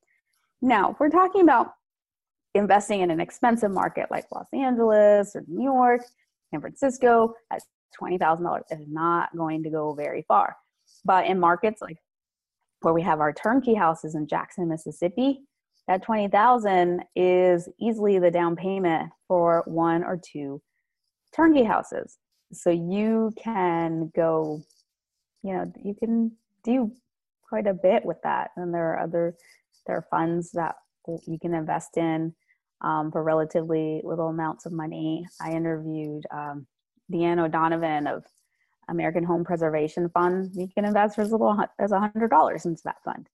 Now, 0.61 0.91
if 0.91 0.99
we're 0.99 1.09
talking 1.09 1.41
about 1.41 1.73
investing 2.53 3.01
in 3.01 3.11
an 3.11 3.19
expensive 3.19 3.71
market 3.71 4.09
like 4.09 4.25
Los 4.33 4.47
Angeles 4.53 5.35
or 5.35 5.43
New 5.47 5.63
York, 5.63 6.01
San 6.51 6.61
Francisco 6.61 7.33
at 7.51 7.61
$20,000 7.99 8.61
is 8.71 8.87
not 8.87 9.35
going 9.35 9.63
to 9.63 9.69
go 9.69 9.93
very 9.93 10.23
far. 10.27 10.55
But 11.05 11.27
in 11.27 11.39
markets 11.39 11.81
like 11.81 11.97
where 12.81 12.93
we 12.93 13.01
have 13.01 13.19
our 13.19 13.33
turnkey 13.33 13.73
houses 13.73 14.15
in 14.15 14.27
Jackson, 14.27 14.67
Mississippi, 14.67 15.41
that 15.87 16.03
20,000 16.03 17.03
is 17.15 17.69
easily 17.79 18.19
the 18.19 18.31
down 18.31 18.55
payment 18.55 19.09
for 19.27 19.63
one 19.65 20.03
or 20.03 20.17
two 20.17 20.61
turnkey 21.35 21.63
houses. 21.63 22.17
So 22.51 22.69
you 22.69 23.33
can 23.41 24.11
go, 24.15 24.61
you 25.43 25.53
know, 25.53 25.71
you 25.83 25.93
can 25.93 26.31
do 26.63 26.91
quite 27.47 27.67
a 27.67 27.73
bit 27.73 28.03
with 28.05 28.17
that. 28.23 28.51
And 28.57 28.73
there 28.73 28.93
are 28.93 28.99
other, 28.99 29.35
there 29.85 29.97
are 29.97 30.07
funds 30.09 30.51
that 30.51 30.75
you 31.25 31.39
can 31.39 31.53
invest 31.53 31.97
in 31.97 32.33
um, 32.81 33.11
for 33.11 33.23
relatively 33.23 34.01
little 34.03 34.27
amounts 34.27 34.65
of 34.65 34.73
money. 34.73 35.25
I 35.41 35.51
interviewed 35.51 36.25
um, 36.31 36.67
Deanne 37.11 37.39
O'Donovan 37.39 38.07
of 38.07 38.25
American 38.89 39.23
Home 39.23 39.43
Preservation 39.43 40.09
Fund. 40.09 40.51
You 40.53 40.67
can 40.67 40.85
invest 40.85 41.17
as 41.19 41.31
little 41.31 41.57
as 41.79 41.91
$100 41.91 42.65
into 42.65 42.81
that 42.83 43.03
fund. 43.03 43.27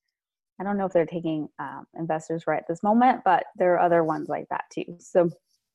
I 0.64 0.66
don't 0.66 0.78
know 0.78 0.86
if 0.86 0.94
they're 0.94 1.06
taking 1.06 1.50
um, 1.60 1.86
investors 2.00 2.46
right 2.48 2.60
at 2.60 2.68
this 2.70 2.84
moment, 2.84 3.22
but 3.26 3.44
there 3.58 3.74
are 3.74 3.80
other 3.80 4.06
ones 4.06 4.30
like 4.30 4.48
that 4.50 4.64
too. 4.72 4.96
So, 5.00 5.30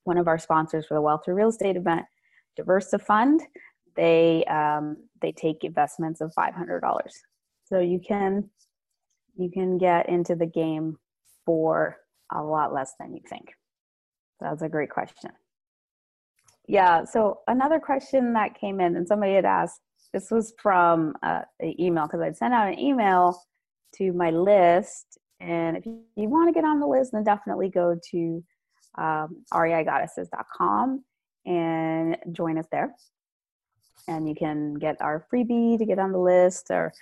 one 0.04 0.16
of 0.16 0.28
our 0.28 0.38
sponsors 0.38 0.86
for 0.86 0.94
the 0.94 1.02
Wealth 1.02 1.22
Through 1.24 1.34
Real 1.34 1.50
Estate 1.50 1.76
event, 1.76 2.06
DiversyFund, 2.58 3.40
they 3.96 4.44
um, 4.44 4.96
they 5.20 5.32
take 5.32 5.64
investments 5.64 6.22
of 6.22 6.32
$500. 6.38 6.80
So 7.64 7.80
you 7.80 8.00
can 8.00 8.48
you 9.36 9.50
can 9.50 9.76
get 9.76 10.08
into 10.08 10.34
the 10.34 10.46
game 10.46 10.96
for 11.44 11.96
a 12.32 12.42
lot 12.42 12.72
less 12.72 12.94
than 12.98 13.12
you 13.12 13.20
think. 13.28 13.48
That's 14.40 14.62
a 14.62 14.68
great 14.68 14.90
question. 14.90 15.30
Yeah, 16.66 17.04
so 17.04 17.40
another 17.48 17.80
question 17.80 18.34
that 18.34 18.58
came 18.58 18.80
in, 18.80 18.96
and 18.96 19.06
somebody 19.06 19.34
had 19.34 19.46
asked, 19.46 19.80
this 20.12 20.30
was 20.30 20.52
from 20.60 21.14
uh, 21.22 21.42
an 21.60 21.80
email 21.80 22.06
because 22.06 22.20
I'd 22.20 22.36
sent 22.36 22.54
out 22.54 22.68
an 22.68 22.78
email 22.78 23.40
to 23.96 24.12
my 24.12 24.30
list. 24.30 25.18
And 25.40 25.76
if 25.76 25.84
you, 25.86 26.02
want 26.16 26.48
to 26.48 26.52
get 26.52 26.64
on 26.64 26.80
the 26.80 26.86
list, 26.86 27.12
then 27.12 27.24
definitely 27.24 27.68
go 27.68 27.98
to 28.10 28.44
um, 28.96 29.44
reigoddesses.com 29.52 31.04
and 31.46 32.16
join 32.32 32.58
us 32.58 32.66
there. 32.72 32.94
And 34.08 34.28
you 34.28 34.34
can 34.34 34.74
get 34.74 35.00
our 35.00 35.26
freebie 35.32 35.78
to 35.78 35.84
get 35.84 35.98
on 35.98 36.12
the 36.12 36.18
list, 36.18 36.68
or 36.70 36.92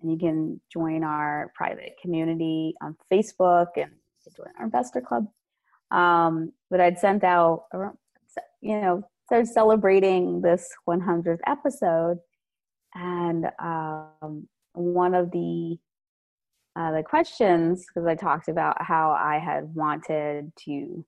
and 0.00 0.10
you 0.10 0.18
can 0.18 0.60
join 0.72 1.04
our 1.04 1.52
private 1.54 1.96
community 2.00 2.74
on 2.82 2.96
Facebook 3.12 3.68
and 3.76 3.90
join 4.36 4.48
our 4.58 4.64
investor 4.64 5.00
club. 5.00 5.26
Um, 5.90 6.52
but 6.70 6.80
I'd 6.80 6.98
sent 6.98 7.24
out, 7.24 7.64
you 8.60 8.80
know, 8.80 9.02
started 9.26 9.48
celebrating 9.48 10.40
this 10.40 10.68
100th 10.88 11.38
episode, 11.46 12.18
and 12.94 13.46
um, 13.58 14.48
one 14.72 15.14
of 15.14 15.30
the 15.30 15.78
uh, 16.76 16.92
the 16.92 17.02
questions 17.02 17.86
because 17.86 18.06
I 18.06 18.14
talked 18.14 18.48
about 18.48 18.82
how 18.82 19.12
I 19.12 19.38
had 19.38 19.74
wanted 19.74 20.52
to 20.64 21.04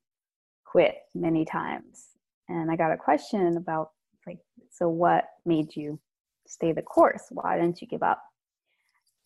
quit 0.65 0.97
many 1.15 1.45
times, 1.45 2.09
and 2.49 2.71
I 2.71 2.77
got 2.77 2.93
a 2.93 2.97
question 2.97 3.57
about 3.57 3.91
like, 4.27 4.39
so 4.71 4.89
what 4.89 5.25
made 5.45 5.75
you 5.75 5.99
stay 6.47 6.73
the 6.73 6.83
course? 6.83 7.25
Why 7.31 7.57
didn't 7.57 7.81
you 7.81 7.89
give 7.89 8.03
up? 8.03 8.23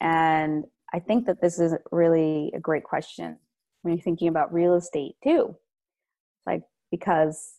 And 0.00 0.64
I 0.92 0.98
think 0.98 1.26
that 1.26 1.40
this 1.40 1.58
is 1.58 1.74
really 1.92 2.52
a 2.54 2.60
great 2.60 2.84
question 2.84 3.38
when 3.82 3.94
you're 3.94 4.02
thinking 4.02 4.28
about 4.28 4.52
real 4.52 4.74
estate 4.74 5.14
too. 5.22 5.56
Like, 6.46 6.62
because, 6.90 7.54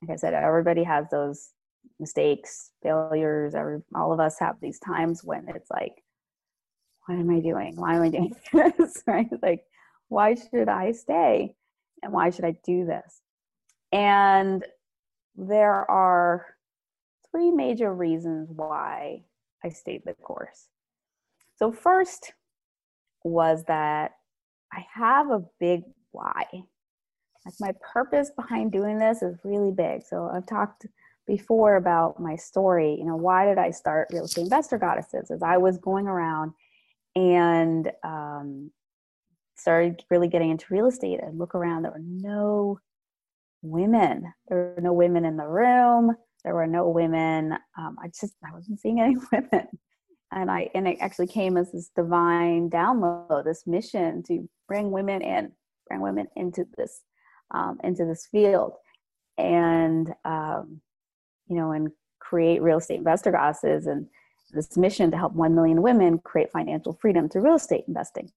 like 0.00 0.10
I 0.10 0.16
said, 0.16 0.34
everybody 0.34 0.82
has 0.84 1.06
those 1.10 1.50
mistakes, 2.00 2.70
failures, 2.82 3.54
every, 3.54 3.82
all 3.94 4.12
of 4.12 4.20
us 4.20 4.38
have 4.38 4.56
these 4.60 4.78
times 4.78 5.22
when 5.22 5.46
it's 5.48 5.70
like, 5.70 6.01
what 7.06 7.18
am 7.18 7.30
I 7.30 7.40
doing? 7.40 7.76
Why 7.76 7.96
am 7.96 8.02
I 8.02 8.08
doing 8.10 8.34
this? 8.52 9.02
right? 9.06 9.28
Like, 9.42 9.64
why 10.08 10.34
should 10.34 10.68
I 10.68 10.92
stay? 10.92 11.54
And 12.02 12.12
why 12.12 12.30
should 12.30 12.44
I 12.44 12.56
do 12.64 12.84
this? 12.84 13.20
And 13.92 14.64
there 15.36 15.90
are 15.90 16.46
three 17.30 17.50
major 17.50 17.92
reasons 17.92 18.50
why 18.50 19.22
I 19.64 19.68
stayed 19.70 20.02
the 20.04 20.14
course. 20.14 20.68
So, 21.56 21.72
first 21.72 22.32
was 23.24 23.64
that 23.68 24.12
I 24.72 24.84
have 24.94 25.30
a 25.30 25.44
big 25.60 25.82
why. 26.12 26.44
Like 27.44 27.54
my 27.60 27.72
purpose 27.92 28.30
behind 28.30 28.72
doing 28.72 28.98
this 28.98 29.22
is 29.22 29.36
really 29.44 29.72
big. 29.72 30.02
So 30.02 30.30
I've 30.32 30.46
talked 30.46 30.86
before 31.26 31.76
about 31.76 32.20
my 32.20 32.36
story. 32.36 32.96
You 32.98 33.04
know, 33.04 33.16
why 33.16 33.46
did 33.46 33.58
I 33.58 33.70
start 33.70 34.08
Real 34.12 34.24
Estate 34.24 34.42
Investor 34.42 34.78
Goddesses? 34.78 35.30
As 35.30 35.42
I 35.42 35.56
was 35.56 35.78
going 35.78 36.06
around 36.06 36.52
and 37.14 37.90
um, 38.04 38.70
started 39.56 40.02
really 40.10 40.28
getting 40.28 40.50
into 40.50 40.66
real 40.70 40.86
estate 40.86 41.20
and 41.22 41.38
look 41.38 41.54
around, 41.54 41.82
there 41.82 41.92
were 41.92 41.98
no 42.00 42.78
women. 43.62 44.32
There 44.48 44.74
were 44.76 44.82
no 44.82 44.92
women 44.92 45.24
in 45.24 45.36
the 45.36 45.46
room. 45.46 46.16
There 46.44 46.54
were 46.54 46.66
no 46.66 46.88
women. 46.88 47.52
Um, 47.78 47.96
I 48.02 48.08
just 48.08 48.34
I 48.44 48.52
wasn't 48.52 48.80
seeing 48.80 49.00
any 49.00 49.16
women 49.32 49.68
and 50.32 50.50
I 50.50 50.70
and 50.74 50.88
it 50.88 50.98
actually 51.00 51.26
came 51.26 51.56
as 51.56 51.70
this 51.72 51.90
divine 51.94 52.70
download, 52.70 53.44
this 53.44 53.66
mission 53.66 54.22
to 54.24 54.48
bring 54.66 54.90
women 54.90 55.22
in, 55.22 55.52
bring 55.86 56.00
women 56.00 56.26
into 56.36 56.64
this 56.76 57.02
um, 57.52 57.78
into 57.84 58.04
this 58.06 58.26
field, 58.30 58.72
and 59.36 60.12
um, 60.24 60.80
you 61.48 61.56
know, 61.56 61.72
and 61.72 61.90
create 62.18 62.62
real 62.62 62.78
estate 62.78 62.98
investor 62.98 63.30
goddesses 63.30 63.86
and 63.86 64.06
this 64.52 64.76
mission 64.76 65.10
to 65.10 65.16
help 65.16 65.32
one 65.32 65.54
million 65.54 65.82
women 65.82 66.18
create 66.18 66.52
financial 66.52 66.98
freedom 67.00 67.28
through 67.28 67.42
real 67.42 67.56
estate 67.56 67.84
investing. 67.88 68.30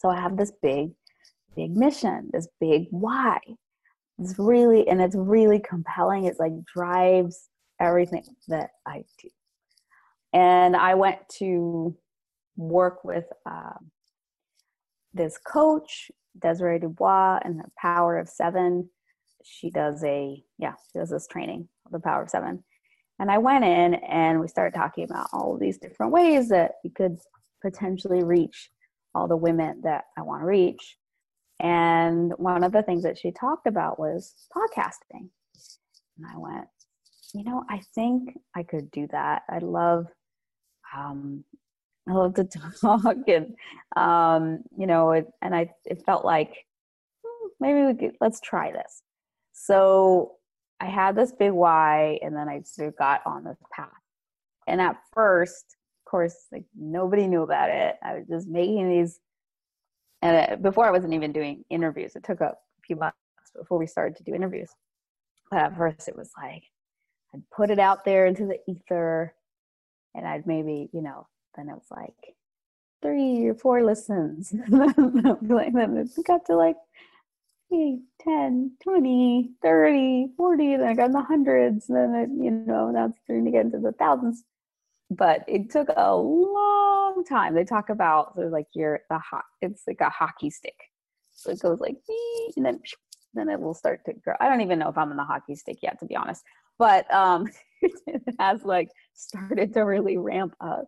So 0.00 0.08
I 0.08 0.20
have 0.20 0.36
this 0.36 0.52
big, 0.62 0.92
big 1.54 1.76
mission, 1.76 2.30
this 2.32 2.48
big 2.60 2.86
why. 2.90 3.38
It's 4.18 4.38
really 4.38 4.86
and 4.88 5.00
it's 5.00 5.16
really 5.16 5.60
compelling. 5.60 6.24
It's 6.24 6.38
like 6.38 6.52
drives 6.64 7.48
everything 7.80 8.24
that 8.48 8.70
I 8.86 9.04
do 9.20 9.30
and 10.32 10.76
I 10.76 10.94
went 10.94 11.18
to 11.38 11.96
work 12.56 13.04
with 13.04 13.24
uh, 13.46 13.78
this 15.12 15.38
coach, 15.38 16.10
Desiree 16.40 16.78
Dubois, 16.78 17.40
and 17.44 17.58
the 17.58 17.70
Power 17.78 18.18
of 18.18 18.28
Seven. 18.28 18.88
She 19.42 19.70
does 19.70 20.04
a 20.04 20.42
yeah, 20.58 20.74
she 20.92 20.98
does 20.98 21.10
this 21.10 21.26
training, 21.26 21.68
the 21.90 22.00
Power 22.00 22.22
of 22.22 22.30
Seven, 22.30 22.62
And 23.20 23.30
I 23.30 23.36
went 23.36 23.64
in 23.64 23.94
and 23.94 24.40
we 24.40 24.48
started 24.48 24.74
talking 24.74 25.04
about 25.04 25.28
all 25.34 25.58
these 25.58 25.76
different 25.76 26.10
ways 26.10 26.48
that 26.48 26.76
you 26.82 26.90
could 26.90 27.18
potentially 27.60 28.24
reach 28.24 28.70
all 29.14 29.28
the 29.28 29.36
women 29.36 29.82
that 29.84 30.04
I 30.16 30.22
want 30.22 30.40
to 30.40 30.46
reach. 30.46 30.96
And 31.60 32.32
one 32.38 32.64
of 32.64 32.72
the 32.72 32.82
things 32.82 33.02
that 33.02 33.18
she 33.18 33.30
talked 33.30 33.66
about 33.66 34.00
was 34.00 34.34
podcasting. 34.56 35.28
And 36.16 36.26
I 36.32 36.38
went, 36.38 36.66
you 37.34 37.44
know, 37.44 37.62
I 37.68 37.82
think 37.94 38.38
I 38.56 38.62
could 38.62 38.90
do 38.90 39.06
that. 39.12 39.42
I 39.50 39.58
love, 39.58 40.06
um, 40.96 41.44
I 42.08 42.14
love 42.14 42.34
to 42.36 42.44
talk, 42.80 43.16
and 43.28 43.54
um, 43.96 44.60
you 44.76 44.86
know, 44.86 45.12
it, 45.12 45.26
and 45.42 45.54
I 45.54 45.70
it 45.84 46.02
felt 46.06 46.24
like 46.24 46.54
hmm, 47.24 47.48
maybe 47.60 47.84
we 47.84 47.94
could 47.94 48.16
let's 48.20 48.40
try 48.40 48.72
this. 48.72 49.02
So 49.52 50.32
I 50.80 50.86
had 50.86 51.14
this 51.14 51.32
big 51.32 51.52
why, 51.52 52.18
and 52.22 52.34
then 52.34 52.48
I 52.48 52.62
sort 52.62 52.88
of 52.88 52.96
got 52.96 53.20
on 53.26 53.44
this 53.44 53.58
path. 53.70 53.88
And 54.66 54.80
at 54.80 54.96
first, 55.12 55.76
of 56.00 56.10
course, 56.10 56.34
like 56.50 56.64
nobody 56.74 57.26
knew 57.26 57.42
about 57.42 57.70
it. 57.70 57.96
I 58.02 58.14
was 58.14 58.26
just 58.28 58.48
making 58.48 58.88
these, 58.88 59.20
and 60.22 60.62
before 60.62 60.86
I 60.86 60.90
wasn't 60.90 61.14
even 61.14 61.32
doing 61.32 61.64
interviews. 61.70 62.16
It 62.16 62.24
took 62.24 62.40
a 62.40 62.54
few 62.86 62.96
months 62.96 63.16
before 63.56 63.78
we 63.78 63.86
started 63.86 64.16
to 64.16 64.24
do 64.24 64.34
interviews. 64.34 64.70
But 65.50 65.60
at 65.60 65.76
first, 65.76 66.08
it 66.08 66.16
was 66.16 66.30
like 66.40 66.62
I'd 67.34 67.48
put 67.50 67.70
it 67.70 67.78
out 67.78 68.04
there 68.04 68.26
into 68.26 68.46
the 68.46 68.58
ether, 68.66 69.34
and 70.14 70.26
I'd 70.26 70.46
maybe, 70.46 70.88
you 70.92 71.02
know, 71.02 71.26
then 71.56 71.68
it 71.68 71.74
was 71.74 71.86
like 71.90 72.34
three 73.02 73.46
or 73.46 73.54
four 73.54 73.82
listens. 73.84 74.52
like 74.68 74.96
then 75.72 75.96
it 75.96 76.24
got 76.24 76.46
to 76.46 76.56
like 76.56 76.76
10, 78.24 78.72
20, 78.82 79.50
30, 79.62 80.28
40, 80.36 80.76
then 80.76 80.86
I 80.86 80.94
got 80.94 81.06
in 81.06 81.12
the 81.12 81.22
hundreds, 81.22 81.88
and 81.88 81.96
then 81.96 82.14
it, 82.14 82.44
you 82.44 82.50
know, 82.50 82.90
now 82.90 83.06
it's 83.06 83.18
starting 83.24 83.44
to 83.44 83.50
get 83.50 83.66
into 83.66 83.78
the 83.78 83.92
thousands. 83.92 84.44
But 85.10 85.44
it 85.48 85.70
took 85.70 85.88
a 85.94 86.14
long 86.14 87.24
time. 87.28 87.54
They 87.54 87.64
talk 87.64 87.88
about 87.88 88.34
sort 88.36 88.52
like 88.52 88.68
your 88.74 89.00
the 89.10 89.18
hot 89.18 89.44
it's 89.60 89.82
like 89.86 90.00
a 90.00 90.08
hockey 90.08 90.50
stick. 90.50 90.76
So 91.32 91.50
it 91.50 91.60
goes 91.60 91.80
like 91.80 91.96
and 92.56 92.64
then 92.64 92.80
then 93.34 93.48
it 93.48 93.60
will 93.60 93.74
start 93.74 94.04
to 94.06 94.12
grow. 94.12 94.34
I 94.40 94.48
don't 94.48 94.60
even 94.60 94.78
know 94.78 94.88
if 94.88 94.96
I'm 94.96 95.10
in 95.10 95.16
the 95.16 95.24
hockey 95.24 95.56
stick 95.56 95.78
yet, 95.82 95.98
to 95.98 96.06
be 96.06 96.14
honest. 96.14 96.44
But 96.78 97.12
um 97.12 97.48
it 97.82 98.22
has 98.38 98.62
like 98.64 98.88
started 99.14 99.72
to 99.74 99.80
really 99.80 100.16
ramp 100.16 100.54
up. 100.60 100.86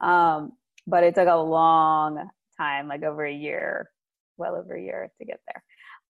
Um, 0.00 0.52
but 0.86 1.02
it 1.02 1.16
took 1.16 1.28
a 1.28 1.36
long 1.36 2.30
time, 2.56 2.86
like 2.86 3.02
over 3.02 3.24
a 3.24 3.32
year, 3.32 3.90
well 4.38 4.56
over 4.56 4.74
a 4.74 4.82
year 4.82 5.10
to 5.18 5.24
get 5.24 5.40
there 5.46 5.62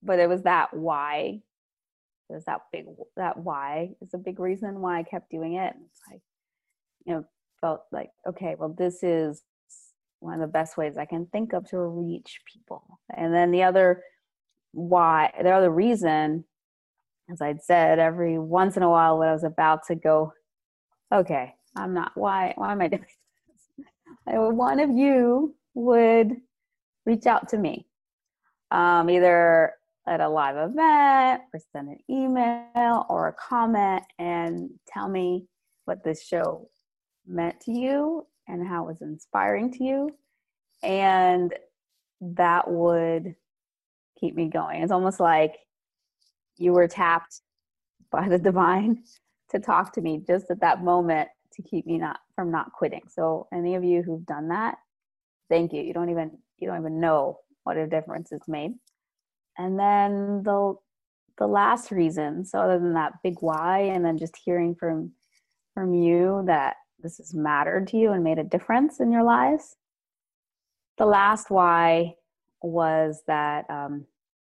but 0.03 0.19
it 0.19 0.29
was 0.29 0.43
that 0.43 0.75
why 0.75 1.41
It 2.29 2.35
was 2.35 2.45
that 2.45 2.63
big 2.73 2.87
that 3.17 3.39
why 3.39 3.91
is 4.01 4.15
a 4.15 4.19
big 4.19 4.39
reason 4.39 4.81
why 4.81 4.99
I 4.99 5.03
kept 5.03 5.31
doing 5.31 5.55
it. 5.55 5.75
It's 5.91 6.01
like, 6.11 6.21
you 7.07 7.15
know, 7.15 7.25
felt 7.61 7.83
like, 7.91 8.11
okay, 8.29 8.55
well, 8.59 8.75
this 8.77 9.03
is 9.03 9.43
one 10.21 10.35
of 10.35 10.41
the 10.41 10.47
best 10.47 10.77
ways 10.77 10.99
I 10.99 11.07
can 11.07 11.27
think 11.27 11.53
of 11.53 11.69
to 11.71 11.79
reach 11.79 12.41
people. 12.53 13.01
And 13.17 13.35
then 13.35 13.51
the 13.51 13.63
other 13.65 14.03
why, 14.73 15.33
the 15.43 15.51
other 15.51 15.71
reason, 15.71 16.45
as 17.31 17.41
I'd 17.41 17.63
said, 17.63 17.99
every 17.99 18.39
once 18.39 18.77
in 18.77 18.83
a 18.83 18.91
while 18.91 19.19
when 19.19 19.29
I 19.29 19.33
was 19.33 19.45
about 19.45 19.87
to 19.89 19.95
go, 19.97 20.33
okay, 21.13 21.55
I'm 21.77 21.95
not, 21.95 22.13
why, 22.15 22.53
why 22.57 22.73
am 22.73 22.83
I 22.83 22.89
doing 22.89 23.03
this? 23.49 24.35
One 24.37 24.81
of 24.81 24.91
you 24.91 25.57
would 25.75 26.37
reach 27.07 27.27
out 27.27 27.49
to 27.51 27.59
me. 27.59 27.88
Um, 28.71 29.09
either 29.09 29.73
at 30.07 30.21
a 30.21 30.29
live 30.29 30.57
event 30.57 31.43
or 31.53 31.61
send 31.73 31.89
an 31.89 31.99
email 32.11 33.07
or 33.09 33.29
a 33.29 33.33
comment 33.33 34.03
and 34.19 34.71
tell 34.87 35.09
me 35.09 35.47
what 35.85 36.03
this 36.03 36.25
show 36.25 36.69
meant 37.27 37.61
to 37.61 37.73
you 37.73 38.27
and 38.47 38.67
how 38.67 38.85
it 38.85 38.89
was 38.89 39.03
inspiring 39.03 39.71
to 39.73 39.85
you. 39.85 40.11
And 40.83 41.55
that 42.21 42.71
would 42.71 43.35
keep 44.19 44.35
me 44.35 44.49
going. 44.49 44.83
It's 44.83 44.93
almost 44.93 45.21
like 45.21 45.57
you 46.57 46.73
were 46.73 46.89
tapped 46.89 47.41
by 48.11 48.29
the 48.29 48.39
divine 48.39 49.05
to 49.51 49.59
talk 49.59 49.93
to 49.95 50.01
me 50.01 50.23
just 50.27 50.51
at 50.51 50.61
that 50.61 50.83
moment 50.83 51.29
to 51.55 51.63
keep 51.63 51.87
me 51.87 51.99
not 51.99 52.21
from 52.35 52.51
not 52.51 52.73
quitting. 52.73 53.03
So 53.09 53.47
any 53.53 53.75
of 53.75 53.85
you 53.85 54.03
who've 54.03 54.25
done 54.27 54.49
that, 54.49 54.77
thank 55.49 55.73
you. 55.73 55.83
You 55.83 55.93
don't 55.93 56.11
even 56.11 56.39
you 56.59 56.69
don't 56.69 56.81
even 56.81 57.01
know 57.01 57.39
what 57.69 57.77
a 57.77 57.87
difference 57.87 58.33
it's 58.33 58.49
made. 58.49 58.73
And 59.59 59.79
then 59.79 60.43
the 60.43 60.75
the 61.37 61.47
last 61.47 61.91
reason, 61.93 62.47
so 62.47 62.59
other 62.59 62.79
than 62.79 62.95
that 62.95 63.13
big 63.23 63.37
why, 63.41 63.81
and 63.81 64.03
then 64.03 64.17
just 64.17 64.41
hearing 64.43 64.75
from 64.75 65.13
from 65.75 65.93
you 65.93 66.43
that 66.47 66.77
this 66.99 67.19
has 67.19 67.35
mattered 67.35 67.87
to 67.89 67.99
you 67.99 68.13
and 68.13 68.25
made 68.25 68.39
a 68.39 68.45
difference 68.45 69.01
in 69.01 69.13
your 69.13 69.23
lives. 69.23 69.77
The 70.97 71.05
last 71.05 71.51
why 71.51 72.15
was 72.63 73.23
that 73.27 73.69
um, 73.69 74.07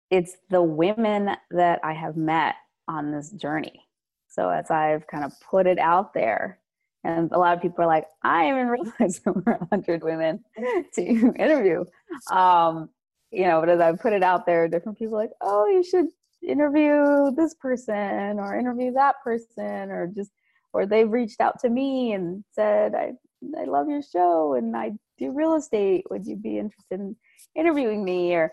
it's 0.10 0.38
the 0.50 0.63
women 0.63 1.36
that 1.52 1.82
I 1.84 1.91
have 1.91 2.15
met 2.15 2.56
on 2.88 3.12
this 3.12 3.30
journey. 3.32 3.86
So 4.30 4.50
as 4.50 4.71
I've 4.71 5.06
kind 5.08 5.26
of 5.26 5.34
put 5.41 5.67
it 5.67 5.80
out 5.80 6.13
there, 6.13 6.60
and 7.04 7.30
a 7.34 7.38
lot 7.38 7.56
of 7.56 7.62
people 7.62 7.84
are 7.84 7.88
like, 7.88 8.06
I 8.24 8.50
even 8.50 8.67
realized 8.67 9.21
there 9.26 9.34
were 9.34 9.58
100 9.69 10.02
women 10.02 10.45
to 10.93 11.02
interview. 11.02 11.84
Um, 12.32 12.89
you 13.32 13.46
know, 13.46 13.60
but 13.62 13.70
as 13.70 13.80
I 13.80 13.94
put 13.94 14.13
it 14.13 14.24
out 14.24 14.46
there, 14.46 14.67
different 14.67 15.00
people 15.00 15.17
like, 15.17 15.32
oh, 15.41 15.65
you 15.67 15.84
should 15.84 16.08
interview 16.46 17.32
this 17.36 17.54
person 17.56 18.39
or 18.39 18.58
interview 18.58 18.91
that 18.94 19.15
person 19.24 19.91
or 19.91 20.08
just 20.13 20.32
or 20.74 20.86
they've 20.86 21.12
reached 21.12 21.41
out 21.41 21.60
to 21.60 21.70
me 21.70 22.13
and 22.13 22.44
said, 22.52 22.94
I 22.96 23.13
I 23.60 23.65
love 23.65 23.89
your 23.89 24.02
show 24.02 24.56
and 24.56 24.76
I 24.76 24.91
do 25.17 25.32
real 25.32 25.56
estate. 25.56 26.06
Would 26.10 26.26
you 26.26 26.36
be 26.36 26.58
interested 26.58 27.00
in 27.00 27.15
interviewing 27.56 28.04
me? 28.04 28.34
Or 28.34 28.52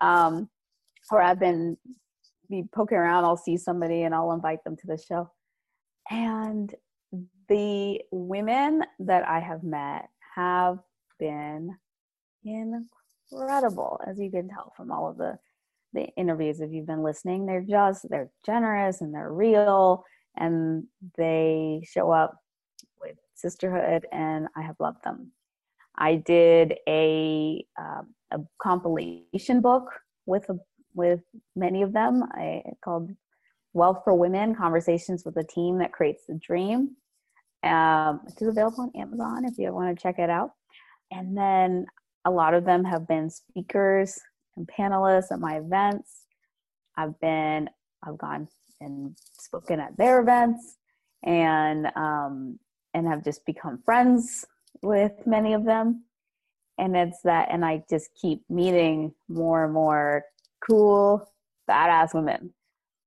um 0.00 0.48
or 1.10 1.22
I've 1.22 1.38
been 1.38 1.76
be 2.48 2.64
poking 2.74 2.98
around, 2.98 3.24
I'll 3.24 3.36
see 3.36 3.56
somebody 3.56 4.02
and 4.02 4.14
I'll 4.14 4.32
invite 4.32 4.62
them 4.64 4.76
to 4.76 4.86
the 4.86 4.98
show. 4.98 5.30
And 6.10 6.72
the 7.48 8.00
women 8.10 8.82
that 9.00 9.28
I 9.28 9.40
have 9.40 9.62
met 9.62 10.08
have 10.34 10.78
been 11.18 11.76
incredible 13.30 14.00
as 14.06 14.18
you 14.18 14.30
can 14.30 14.48
tell 14.48 14.72
from 14.76 14.90
all 14.90 15.08
of 15.08 15.16
the 15.16 15.38
the 15.92 16.08
interviews. 16.16 16.60
If 16.60 16.72
you've 16.72 16.86
been 16.86 17.02
listening, 17.02 17.46
they're 17.46 17.62
just 17.62 18.08
they're 18.08 18.30
generous 18.44 19.00
and 19.00 19.14
they're 19.14 19.32
real, 19.32 20.04
and 20.36 20.84
they 21.16 21.82
show 21.90 22.10
up 22.10 22.36
with 23.00 23.16
sisterhood, 23.34 24.06
and 24.12 24.48
I 24.56 24.62
have 24.62 24.76
loved 24.78 25.02
them. 25.04 25.32
I 25.98 26.16
did 26.16 26.74
a 26.88 27.64
um, 27.78 28.14
a 28.30 28.40
compilation 28.60 29.60
book 29.60 29.88
with 30.26 30.48
a, 30.50 30.58
with 30.94 31.20
many 31.54 31.82
of 31.82 31.92
them. 31.92 32.24
I 32.32 32.62
called 32.84 33.10
Wealth 33.72 34.02
for 34.04 34.14
Women: 34.14 34.54
Conversations 34.54 35.24
with 35.24 35.36
a 35.36 35.44
Team 35.44 35.78
That 35.78 35.92
Creates 35.92 36.24
the 36.28 36.34
Dream. 36.34 36.96
Um, 37.62 38.20
it's 38.28 38.42
available 38.42 38.82
on 38.82 39.00
Amazon 39.00 39.44
if 39.44 39.58
you 39.58 39.72
want 39.72 39.96
to 39.96 40.00
check 40.00 40.18
it 40.18 40.30
out. 40.30 40.50
And 41.10 41.36
then 41.36 41.86
a 42.26 42.30
lot 42.30 42.54
of 42.54 42.64
them 42.64 42.84
have 42.84 43.06
been 43.06 43.30
speakers 43.30 44.18
and 44.56 44.68
panelists 44.68 45.30
at 45.30 45.38
my 45.38 45.58
events. 45.58 46.24
I've 46.96 47.18
been, 47.20 47.70
I've 48.04 48.18
gone 48.18 48.48
and 48.80 49.16
spoken 49.38 49.78
at 49.78 49.96
their 49.96 50.20
events 50.20 50.76
and, 51.24 51.86
um, 51.94 52.58
and 52.92 53.06
have 53.06 53.24
just 53.24 53.46
become 53.46 53.80
friends 53.84 54.44
with 54.82 55.12
many 55.24 55.54
of 55.54 55.64
them. 55.64 56.04
And 56.78 56.96
it's 56.96 57.22
that, 57.22 57.48
and 57.50 57.64
I 57.64 57.84
just 57.88 58.10
keep 58.20 58.42
meeting 58.50 59.14
more 59.28 59.64
and 59.64 59.72
more 59.72 60.24
cool, 60.66 61.32
badass 61.70 62.12
women. 62.12 62.52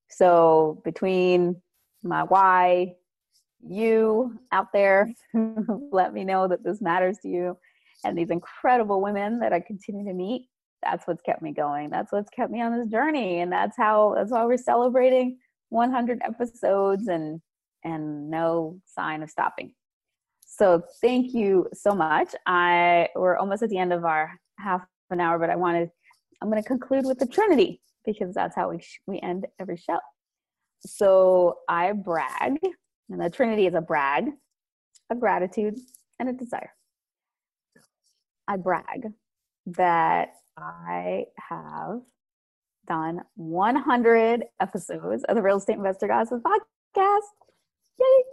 So 0.09 0.81
between 0.85 1.61
my 2.03 2.23
why, 2.23 2.95
you 3.67 4.39
out 4.53 4.71
there, 4.71 5.13
let 5.91 6.13
me 6.13 6.23
know 6.23 6.47
that 6.47 6.63
this 6.63 6.79
matters 6.79 7.17
to 7.23 7.27
you 7.27 7.57
and 8.03 8.17
these 8.17 8.29
incredible 8.29 9.01
women 9.01 9.39
that 9.39 9.53
I 9.53 9.59
continue 9.59 10.05
to 10.05 10.13
meet. 10.13 10.47
That's 10.83 11.05
what's 11.05 11.21
kept 11.21 11.41
me 11.41 11.51
going. 11.51 11.89
That's 11.89 12.11
what's 12.11 12.29
kept 12.29 12.51
me 12.51 12.61
on 12.61 12.77
this 12.77 12.87
journey. 12.87 13.41
And 13.41 13.51
that's 13.51 13.75
how 13.75 14.13
that's 14.15 14.31
why 14.31 14.45
we're 14.45 14.57
celebrating 14.57 15.37
100 15.69 16.21
episodes 16.23 17.07
and 17.07 17.41
and 17.83 18.29
no 18.29 18.79
sign 18.85 19.23
of 19.23 19.29
stopping. 19.29 19.73
So 20.45 20.83
thank 21.01 21.33
you 21.33 21.67
so 21.73 21.91
much. 21.91 22.33
I 22.45 23.09
we're 23.15 23.37
almost 23.37 23.63
at 23.63 23.69
the 23.69 23.77
end 23.77 23.93
of 23.93 24.05
our 24.05 24.31
half 24.57 24.81
an 25.09 25.19
hour, 25.19 25.37
but 25.39 25.49
I 25.49 25.55
wanted 25.55 25.89
I'm 26.41 26.49
going 26.49 26.61
to 26.61 26.67
conclude 26.67 27.05
with 27.05 27.19
the 27.19 27.27
Trinity 27.27 27.81
because 28.05 28.33
that's 28.33 28.55
how 28.55 28.69
we 28.69 28.79
sh- 28.79 29.01
we 29.05 29.19
end 29.19 29.45
every 29.59 29.77
show. 29.77 29.99
So 30.79 31.59
I 31.67 31.91
brag, 31.91 32.57
and 33.09 33.21
the 33.21 33.29
Trinity 33.29 33.67
is 33.67 33.73
a 33.73 33.81
brag, 33.81 34.29
a 35.09 35.15
gratitude, 35.15 35.77
and 36.19 36.29
a 36.29 36.33
desire. 36.33 36.71
I 38.49 38.57
brag 38.57 39.05
that 39.67 40.29
I 40.57 41.25
have 41.37 42.01
done 42.87 43.21
100 43.35 44.43
episodes 44.59 45.23
of 45.25 45.35
the 45.35 45.41
Real 45.43 45.57
Estate 45.57 45.77
Investor 45.77 46.07
Goddess 46.07 46.33
podcast. 46.33 47.19
Yay! 47.99 48.23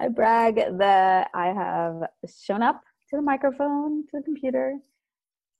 I 0.00 0.08
brag 0.08 0.78
that 0.78 1.28
I 1.34 1.48
have 1.48 2.08
shown 2.40 2.62
up 2.62 2.80
to 3.10 3.16
the 3.16 3.22
microphone, 3.22 4.04
to 4.04 4.10
the 4.14 4.22
computer, 4.22 4.78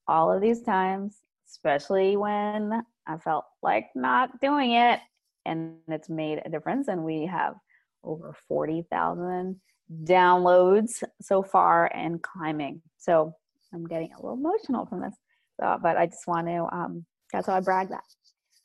all 0.09 0.33
of 0.33 0.41
these 0.41 0.63
times, 0.63 1.19
especially 1.51 2.17
when 2.17 2.83
I 3.07 3.19
felt 3.19 3.45
like 3.63 3.89
not 3.95 4.41
doing 4.41 4.73
it. 4.73 4.99
And 5.45 5.75
it's 5.89 6.09
made 6.09 6.41
a 6.43 6.49
difference. 6.49 6.89
And 6.89 7.05
we 7.05 7.27
have 7.27 7.57
over 8.03 8.35
40,000 8.49 9.61
downloads 10.05 11.03
so 11.21 11.43
far 11.43 11.91
and 11.95 12.23
climbing. 12.23 12.81
So 12.97 13.35
I'm 13.77 13.87
getting 13.87 14.11
a 14.13 14.17
little 14.17 14.37
emotional 14.37 14.87
from 14.87 15.03
this. 15.03 15.15
So, 15.61 15.79
but 15.83 15.97
I 15.97 16.07
just 16.07 16.27
want 16.27 16.47
to, 16.49 16.67
um, 16.73 17.05
that's 17.33 17.47
how 17.47 17.55
I 17.55 17.61
brag 17.61 17.91
that. 17.91 18.05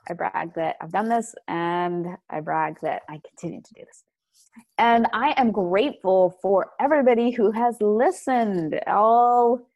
I 0.10 0.13
brag 0.13 0.54
that 0.56 0.78
I've 0.82 0.91
done 0.91 1.10
this 1.10 1.36
and 1.47 2.08
I 2.30 2.39
brag 2.39 2.78
that 2.82 3.04
I 3.08 3.19
continue 3.28 3.62
to 3.62 3.74
do 3.76 3.82
this. 3.86 4.04
And 4.78 5.08
I 5.13 5.34
am 5.38 5.52
grateful 5.52 6.38
for 6.41 6.71
everybody 6.80 7.32
who 7.32 7.52
has 7.52 7.78
listened, 7.80 8.80
all 8.88 9.69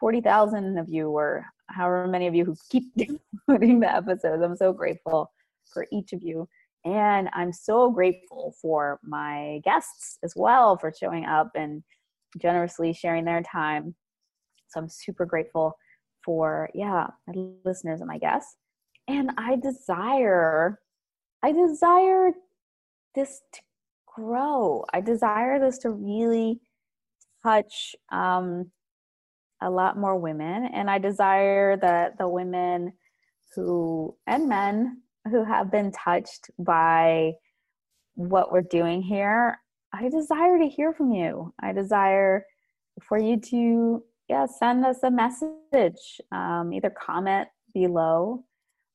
40,000 0.00 0.78
of 0.78 0.88
you, 0.88 1.10
or 1.10 1.44
however 1.68 2.08
many 2.08 2.26
of 2.26 2.34
you 2.34 2.44
who 2.44 2.56
keep 2.70 2.84
downloading 3.46 3.80
the 3.80 3.94
episodes. 3.94 4.42
I'm 4.42 4.56
so 4.56 4.72
grateful 4.72 5.30
for 5.72 5.86
each 5.92 6.12
of 6.12 6.22
you. 6.22 6.48
And 6.84 7.28
I'm 7.32 7.52
so 7.52 7.90
grateful 7.90 8.54
for 8.62 9.00
my 9.02 9.60
guests 9.64 10.18
as 10.22 10.34
well 10.36 10.76
for 10.76 10.92
showing 10.92 11.24
up 11.24 11.50
and 11.54 11.82
generously 12.38 12.92
sharing 12.92 13.24
their 13.24 13.42
time. 13.42 13.94
So 14.68 14.80
I'm 14.80 14.88
super 14.88 15.24
grateful 15.24 15.76
for, 16.24 16.68
yeah, 16.74 17.06
my 17.26 17.34
listeners 17.64 18.00
and 18.00 18.08
my 18.08 18.18
guests. 18.18 18.56
And 19.08 19.30
I 19.38 19.56
desire, 19.56 20.80
I 21.42 21.52
desire 21.52 22.32
this 23.14 23.40
to 23.52 23.60
grow. 24.06 24.84
I 24.92 25.00
desire 25.00 25.60
this 25.60 25.78
to 25.78 25.90
really 25.90 26.60
touch 27.44 27.94
um, 28.10 28.70
a 29.62 29.70
lot 29.70 29.96
more 29.96 30.18
women. 30.18 30.68
And 30.72 30.90
I 30.90 30.98
desire 30.98 31.76
that 31.76 32.18
the 32.18 32.28
women 32.28 32.92
who, 33.54 34.16
and 34.26 34.48
men 34.48 35.02
who 35.30 35.44
have 35.44 35.70
been 35.70 35.92
touched 35.92 36.50
by 36.58 37.32
what 38.14 38.50
we're 38.50 38.62
doing 38.62 39.02
here, 39.02 39.60
I 39.92 40.08
desire 40.08 40.58
to 40.58 40.68
hear 40.68 40.92
from 40.92 41.12
you. 41.12 41.54
I 41.60 41.72
desire 41.72 42.44
for 43.02 43.18
you 43.18 43.38
to, 43.40 44.02
yeah, 44.28 44.46
send 44.46 44.84
us 44.84 44.98
a 45.02 45.10
message, 45.10 46.20
um, 46.32 46.72
either 46.72 46.90
comment 46.90 47.48
below 47.74 48.44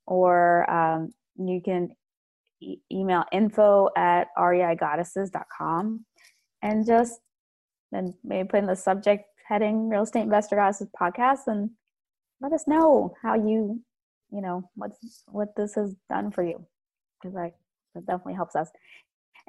or 0.06 0.70
um, 0.70 1.12
you 1.38 1.62
can 1.64 1.90
e- 2.62 2.80
email 2.92 3.24
info 3.32 3.90
at 3.96 4.28
reigoddesses.com 4.38 6.06
and 6.62 6.86
just 6.86 7.20
then 7.92 8.14
maybe 8.24 8.48
put 8.48 8.60
in 8.60 8.66
the 8.66 8.76
subject 8.76 9.26
heading 9.48 9.90
real 9.90 10.04
estate 10.04 10.22
investor 10.22 10.56
goddesses 10.56 10.88
podcast 11.00 11.40
and 11.48 11.70
let 12.40 12.54
us 12.54 12.68
know 12.68 13.14
how 13.22 13.36
you 13.36 13.82
you 14.32 14.42
know 14.42 14.64
what's 14.76 15.24
what 15.28 15.50
this 15.58 15.76
has 15.76 15.94
done 16.10 16.32
for 16.32 16.44
you 16.44 16.66
because 17.22 17.36
i 17.36 17.52
that 17.96 18.06
definitely 18.06 18.36
helps 18.36 18.56
us. 18.56 18.70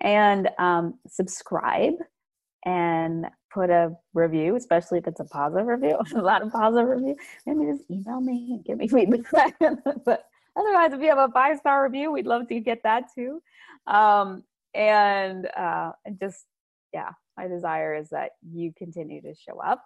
And 0.00 0.48
um, 0.58 0.98
subscribe 1.06 1.94
and 2.64 3.26
put 3.52 3.70
a 3.70 3.92
review 4.14 4.56
especially 4.56 4.98
if 4.98 5.06
it's 5.06 5.20
a 5.20 5.24
positive 5.24 5.66
review 5.66 5.98
a 6.16 6.20
lot 6.20 6.42
of 6.42 6.52
positive 6.52 6.88
review 6.88 7.16
maybe 7.46 7.70
just 7.70 7.90
email 7.90 8.20
me 8.20 8.54
and 8.54 8.64
give 8.64 8.78
me 8.78 8.88
feedback. 8.88 9.54
But 10.04 10.24
otherwise 10.56 10.92
if 10.92 11.00
you 11.00 11.08
have 11.08 11.18
a 11.18 11.32
five 11.32 11.58
star 11.58 11.84
review 11.84 12.12
we'd 12.12 12.26
love 12.26 12.48
to 12.48 12.60
get 12.60 12.82
that 12.84 13.04
too. 13.14 13.42
Um, 13.86 14.44
and 14.74 15.46
uh, 15.56 15.92
just 16.20 16.44
yeah 16.92 17.10
my 17.36 17.48
desire 17.48 17.94
is 17.94 18.10
that 18.10 18.32
you 18.42 18.72
continue 18.76 19.20
to 19.22 19.34
show 19.34 19.58
up 19.60 19.82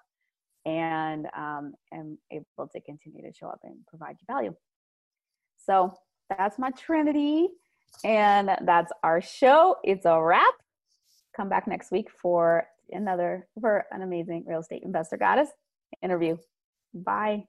and 0.67 1.27
um, 1.37 1.75
am 1.93 2.19
able 2.31 2.69
to 2.73 2.81
continue 2.81 3.23
to 3.23 3.33
show 3.33 3.47
up 3.47 3.61
and 3.63 3.77
provide 3.87 4.17
you 4.21 4.27
value. 4.27 4.55
So 5.65 5.95
that's 6.29 6.59
my 6.59 6.71
trinity 6.73 7.49
and 8.05 8.51
that's 8.63 8.93
our 9.03 9.21
show. 9.21 9.77
It's 9.85 10.05
a 10.05 10.21
wrap 10.21 10.55
come 11.37 11.49
back 11.49 11.67
next 11.67 11.91
week 11.91 12.09
for 12.11 12.67
another 12.91 13.49
for 13.61 13.85
an 13.91 14.03
amazing 14.03 14.45
real 14.47 14.61
estate 14.61 14.83
investor 14.85 15.17
goddess 15.17 15.51
interview. 16.03 16.37
Bye 16.95 17.45